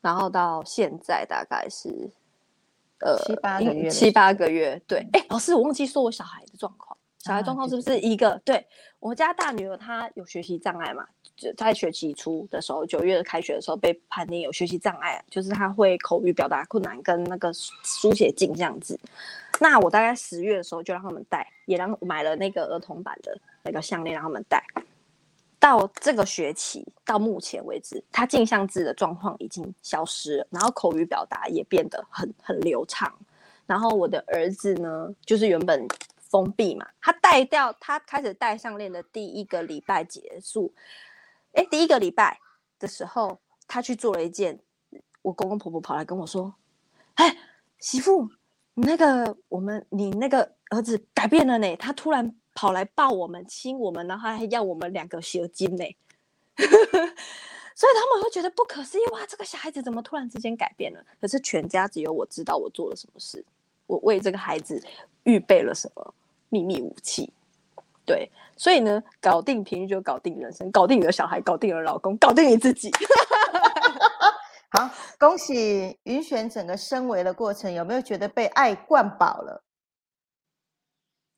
[0.01, 2.11] 然后到现在大概是。
[3.01, 5.05] 呃，七八个月，七八个月，对。
[5.13, 6.97] 哎，老师，我忘记说我小孩的状况。
[7.19, 8.39] 小孩状况是不是一个？
[8.43, 8.65] 对
[8.99, 11.05] 我家大女儿，她有学习障碍嘛？
[11.35, 18.99] 就在学期初的时候，九月开学的时候被判定有学习障碍，就是她会口语表达困难跟那个书写进这样子。
[19.59, 24.63] 那我大概十月的时候就让他们戴，也让买了那个儿童版的那个项链让他们戴。
[25.61, 33.13] 到这个学期到目前为止，他镜像字的状况已经消失了，然后口语表达也变得很很流畅。
[33.67, 35.87] 然后我的儿子呢，就是原本
[36.17, 40.73] 封闭嘛，他戴掉他开始戴项链的第一个礼拜结束，
[41.53, 42.39] 哎，第一个礼拜
[42.79, 44.59] 的时候，他去做了一件，
[45.21, 46.51] 我公公婆婆跑来跟我说
[47.15, 47.37] ：“哎，
[47.77, 48.27] 媳妇，
[48.73, 55.83] 你那个我们你那个儿子改变了呢，他突然。”跑来抱我们、亲我们，然后还要我们两个血金呢，
[56.57, 59.25] 所以他们会觉得不可思议哇！
[59.27, 61.03] 这个小孩子怎么突然之间改变了？
[61.19, 63.43] 可是全家只有我知道我做了什么事，
[63.87, 64.83] 我为这个孩子
[65.23, 66.13] 预备了什么
[66.49, 67.31] 秘密武器。
[68.05, 72.91] 对，所以呢，搞定平日就搞定人生，搞定你的小孩，搞定了老公，搞定你自己。
[74.69, 74.89] 好，
[75.19, 79.63] 恭喜云璇整个升维的过程，有没有觉得被爱灌饱了？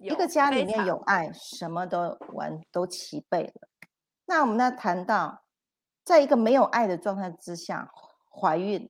[0.04, 3.70] 一个家里面有爱，什么都完都齐备了。
[4.26, 5.44] 那我们呢谈到，
[6.04, 7.90] 在一个没有爱的状态之下
[8.30, 8.90] 怀孕，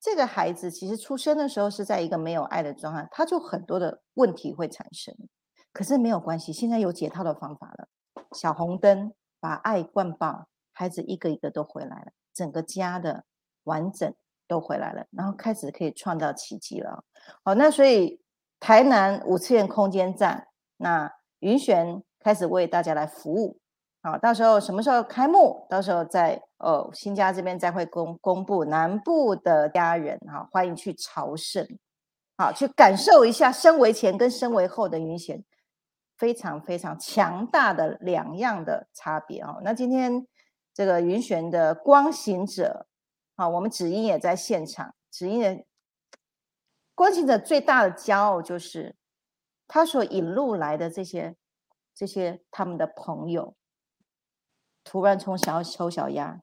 [0.00, 5.14] 这个孩子其实出生的时候是在一个没有爱的状态，他就很多的问题会产生。
[5.70, 7.88] 可是没有关系，现在有解套的方法了。
[8.32, 13.24] 小红灯把爱灌爆，孩子一个一个都回来了，整个家的
[13.64, 14.14] 完整
[14.48, 17.04] 都回来了，然后开始可以创造奇迹了。
[17.44, 18.21] 好，那所以。
[18.62, 20.46] 台南五次元空间站，
[20.76, 23.58] 那云璇开始为大家来服务。
[24.04, 25.66] 好，到时候什么时候开幕？
[25.68, 28.64] 到时候在哦新家这边再会公公布。
[28.64, 31.66] 南部的家人哈，欢迎去朝圣，
[32.36, 35.42] 好去感受一下身为前跟身为后的云璇
[36.16, 39.60] 非常非常强大的两样的差别哦。
[39.64, 40.24] 那今天
[40.72, 42.86] 这个云璇的光行者，
[43.34, 44.94] 好，我们子英也在现场。
[45.10, 45.64] 子英的
[46.94, 48.96] 观行者最大的骄傲就是
[49.66, 51.36] 他所引路来的这些
[51.94, 53.54] 这些他们的朋友。
[54.84, 56.42] 突然从小丑小鸭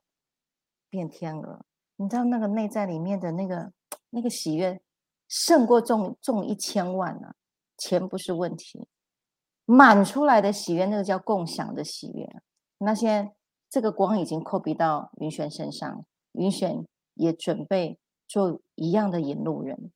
[0.88, 1.64] 变天鹅，
[1.96, 3.70] 你知道那个内在里面的那个
[4.08, 4.80] 那个喜悦，
[5.28, 7.34] 胜过中中一千万啊！
[7.76, 8.88] 钱不是问题，
[9.66, 12.26] 满出来的喜悦，那个叫共享的喜悦。
[12.78, 13.34] 那现在
[13.68, 19.92] 这个光已经扣逼到云璇身上，云璇也准备做一样的引路人，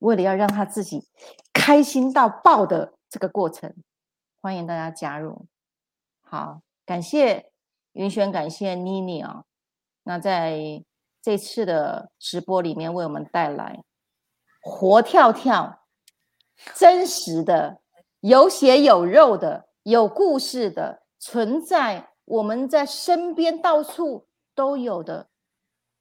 [0.00, 1.08] 为了要让他自己
[1.54, 3.74] 开心到爆的这个过程，
[4.42, 5.46] 欢迎大家加入。
[6.20, 7.46] 好，感谢。
[7.92, 9.44] 云轩，感谢妮妮啊，
[10.04, 10.84] 那在
[11.20, 13.82] 这次的直播里面为我们带来
[14.62, 15.82] 活跳跳、
[16.76, 17.80] 真实的、
[18.20, 25.28] 有血有肉的、有故事的存在，我们在身边到处都有的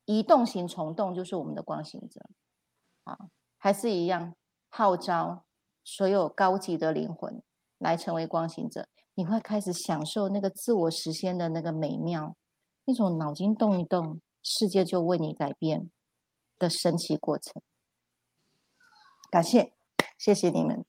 [0.06, 2.22] 移动型虫洞，就是我们的光行者
[3.06, 3.18] 啊，
[3.60, 4.34] 还是一样
[4.70, 5.44] 号召
[5.84, 7.44] 所有高级的灵魂
[7.78, 8.88] 来成为光行者。
[9.16, 12.38] 你会开始享受那个自我实现的那个美妙，
[12.86, 15.92] 那种脑筋动一动，世界就为你改变
[16.58, 17.62] 的神奇过程。
[19.30, 19.74] 感谢，
[20.18, 20.86] 谢谢你们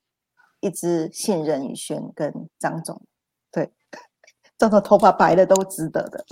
[0.60, 3.02] 一直信任宇轩跟张总，
[3.50, 3.74] 对，
[4.56, 6.24] 张总头发白了都值得的。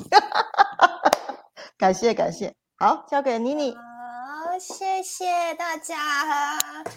[1.77, 3.75] 感谢感谢，好，交给妮妮。
[4.59, 5.97] 谢谢大家，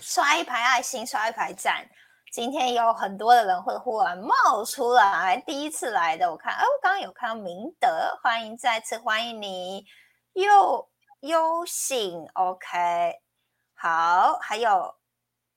[0.01, 1.85] 刷一排爱心，刷一排赞。
[2.31, 9.85] 今天有很多的人会忽然冒出来，第一次来的我看，哦，刚刚有看到明德，欢迎再次欢迎你，
[10.33, 10.89] 又
[11.19, 13.19] 优醒，OK，
[13.75, 14.95] 好，还有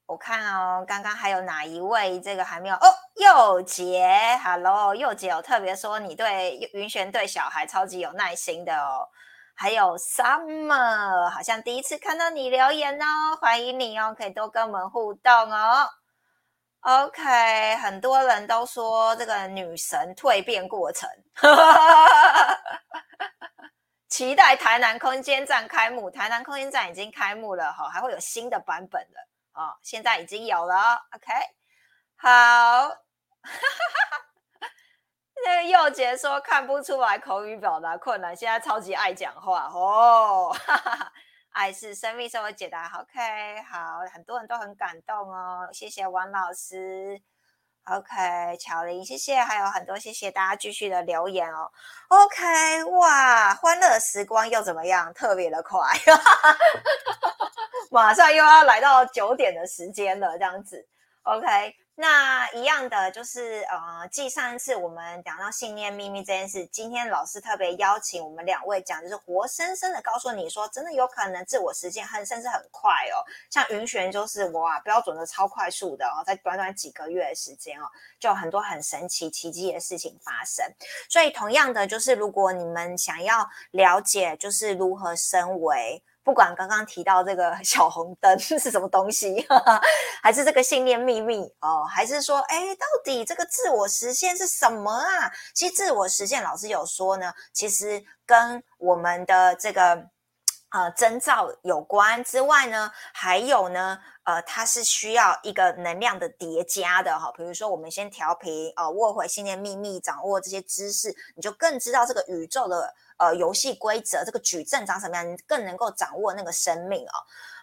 [0.04, 9.08] 我看哦，刚刚还有哪一位这个还没有哦，佑杰，Hello，佑杰有特别说你对云璇对小孩超级有耐心的哦，
[9.54, 15.88] 还有 Summer，好像第一次看到你留言哦，欢迎你哦，可以多跟我们互动哦。
[16.80, 21.08] OK，很多人都说这个女神蜕变过程，
[24.08, 26.10] 期待台南空间站开幕。
[26.10, 29.18] 台南空间站已经开幕了哈，还会有新的版本的
[29.54, 31.06] 哦，现在已经有了。
[31.12, 31.32] OK，
[32.16, 32.94] 好，
[35.44, 40.54] 那个佑杰说看不出来口语表达困难，现在超级爱讲话哦。
[41.52, 42.90] 爱是生命，生活解答。
[42.98, 47.20] OK，好，很多人都很感动哦，谢谢王老师。
[47.84, 51.70] OK，巧玲，谢谢，还有很多谢谢大家继续的留言哦。
[52.08, 55.12] OK，哇，欢乐时光又怎么样？
[55.12, 55.86] 特别的快，
[57.92, 60.88] 马上又要来到九点的时间了，这样子。
[61.24, 61.76] OK。
[61.96, 73.22] 那一样的就是，呃，继上一次我们讲到信念秘密这件事，今天老师特别邀请我们两位讲，就是活生生的告诉你说，真的有可能自我实现很甚至很快哦。
[73.48, 77.86] 像云璇就是哇，标准的超快速的哦，在短短几个月的时间哦，
[78.18, 80.66] 就有很多很神奇奇迹的事情发生。
[81.08, 86.02] 所以同样的，就是如果你们想要了解，就是如何升维。
[86.24, 89.46] 不管刚刚提到这个 小红灯是什么东西，
[90.22, 95.30] 还是这个信念秘密哦，还是说，哎，到底这个自我实现是什么啊？
[95.54, 100.06] 其实自我实现，老师有说呢，其实跟我们的这个
[100.74, 107.32] 呃征兆有关之外呢，还有呢，呃，它是需要一个能量的叠加的哈。
[107.36, 112.92] 比如说，我们先调频哦，握回信念秘密，掌握这些知识，你就更知道这个宇宙的。
[113.16, 117.14] 呃，游戏规则这个矩阵长什么样，你更能够掌握那个生命哦。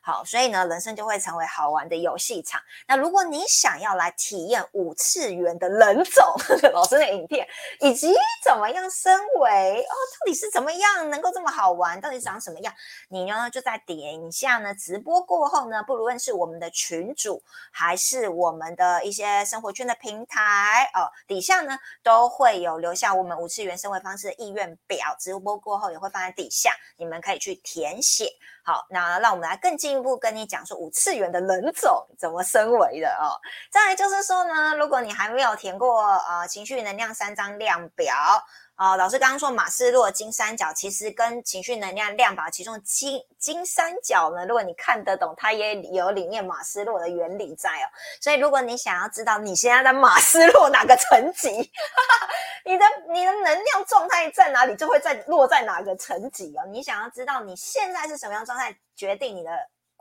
[0.04, 2.60] 好，所以呢，人生就会成为好玩的游戏场。
[2.88, 6.26] 那如果你想要来体验五次元的人种
[6.74, 7.48] 老师的影片，
[7.80, 8.12] 以及
[8.44, 12.02] 怎么样升维哦，到底是怎么样能够这么好玩？
[12.02, 12.74] 到底长什么样？
[13.10, 28.28] 你呢就在点一下呢，直播过后呢，不论是我们的群主，还是我们的一些生活圈的平台哦，底下呢都会有留下我们五次元升维方式的意愿表，直播过后也会放在底下，你们可以去填写。
[28.64, 33.34] 好，那让我们来更进一步跟你讲说五次元的人种怎么升维的哦。
[33.72, 38.14] 再来就是说呢，如果你还没有填过呃情绪能量三张量表
[38.76, 47.86] 啊，老师刚刚说马斯洛金三角其实跟情绪能量量表其中金金三角呢，如果你看得懂，它也有里面马斯洛的原理在哦。
[48.20, 51.50] 所以如果你想要知道你现在的马斯洛哪个层级，
[52.66, 56.66] 你的你的能量状态在哪里，就会在落在哪个层级哦。
[56.72, 59.52] 你想要知道你现在是什么样状态，决定你的。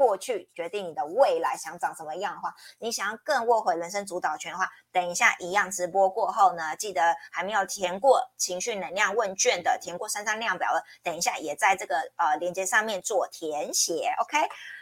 [0.00, 14.38] 过去决定你的未来想长什么样的话，你想要更握回人生主导权的话，等一下一样直播过后呢，记得还没有填过情绪能量问卷的，填过三张量表的，等一下也在这个呃链接上面做填写，OK。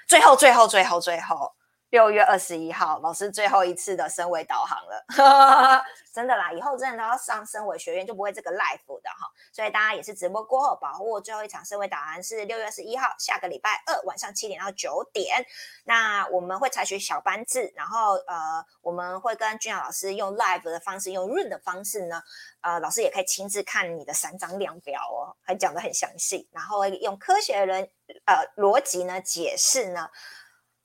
[0.06, 1.57] 最后最后最后最后。
[1.90, 5.82] 六月二十一号，老师最后一次的升维导航了，
[6.12, 9.26] 真的啦，以后真的都要上升维学院，就不会这个 live 的哈。
[9.50, 15.42] 所以大家也是直播过后，把握最后一场升维导航是六月二十一号，下个礼拜二晚上七点到九点。
[15.84, 22.22] 那我们会采取小班制，然后呃，我们会跟君雅老师用 live 的方式，用 run 的方式呢，
[22.60, 27.90] 呃，老师也可以亲自看你的三张量表哦，还讲得很详细，然后用科学的人
[28.26, 30.10] 呃逻辑呢解释呢。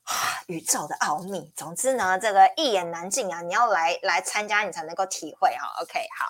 [0.48, 3.42] 宇宙的奥秘，总之呢，这个一言难尽啊！
[3.42, 5.82] 你要来来参加，你才能够体会哈。
[5.82, 6.28] OK，好，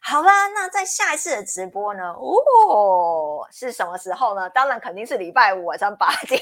[0.00, 0.48] 好吧。
[0.48, 2.12] 那在下一次的直播呢？
[2.12, 4.48] 哦，是什么时候呢？
[4.48, 6.40] 当然肯定是礼拜五晚上八点。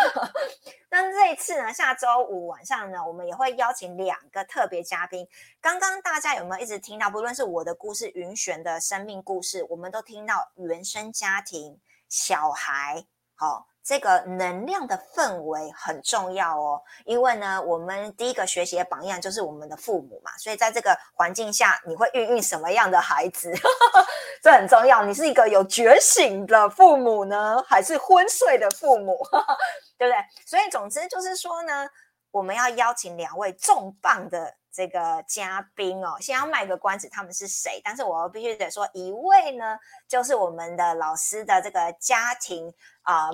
[0.88, 5.28] 那这一次呢，下周五晚上呢，我们也会邀请两个特别嘉宾。
[5.60, 7.10] 刚刚大家有没有一直听到？
[7.10, 13.04] 不论是我的故事、云璇的生命故事，我们都听到原生家庭、小孩，
[13.34, 13.69] 好。
[13.82, 23.50] 这个能量的氛围很重要哦，因为呢，我们第一个学习的榜样就是我们的父母嘛，所以在这个环境下，你会孕育什么样的孩子，
[24.42, 25.02] 这很重要。
[25.04, 29.18] 你是一个有觉醒的父母呢，还是昏睡的父母，
[29.98, 30.16] 对不对？
[30.46, 31.88] 所以总之就是说呢，
[32.30, 37.80] 我们要邀请两位重磅的这个嘉宾哦，先要卖个关子，他们是谁？
[37.82, 42.72] 但是我必须得说，一位呢，就是我们的老师的这个家庭
[43.02, 43.30] 啊。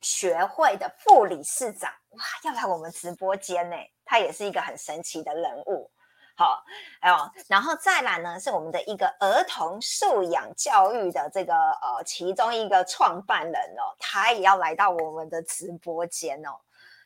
[0.00, 5.90] 学会的副理事长哇，要来我们直播间呢，他也是一个很神奇的人物。
[6.36, 6.62] 好，
[7.00, 7.16] 哎呦，
[7.48, 16.50] 然后再来呢，是我们的一个儿童素养教育的这个呃其中一个创办人哦，他也要来到我们的直播间哦。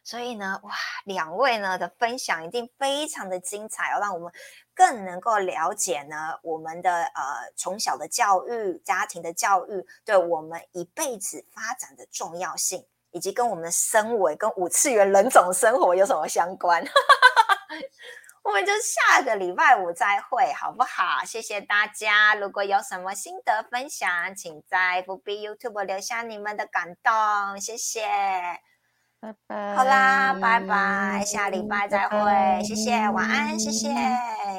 [0.05, 0.73] 所以呢，哇，
[1.05, 4.33] 两位呢的分享一定非常的精彩哦，让我们
[4.75, 16.85] 更能够了解呢我们的呃从小的教育、家庭的教育对我们一辈子发展的重要性，以及跟我们的身为跟五次元人种生活有什么相关。
[18.43, 21.25] 我们就下个礼拜五再会，好不好？
[21.25, 22.35] 谢谢大家。
[22.35, 28.03] 如果有什么心得分享，请在 FB、YouTube 留下你们的感动，谢谢。
[29.23, 33.89] 拜拜，好啦，拜拜，下礼拜再会，谢谢，晚安，谢谢。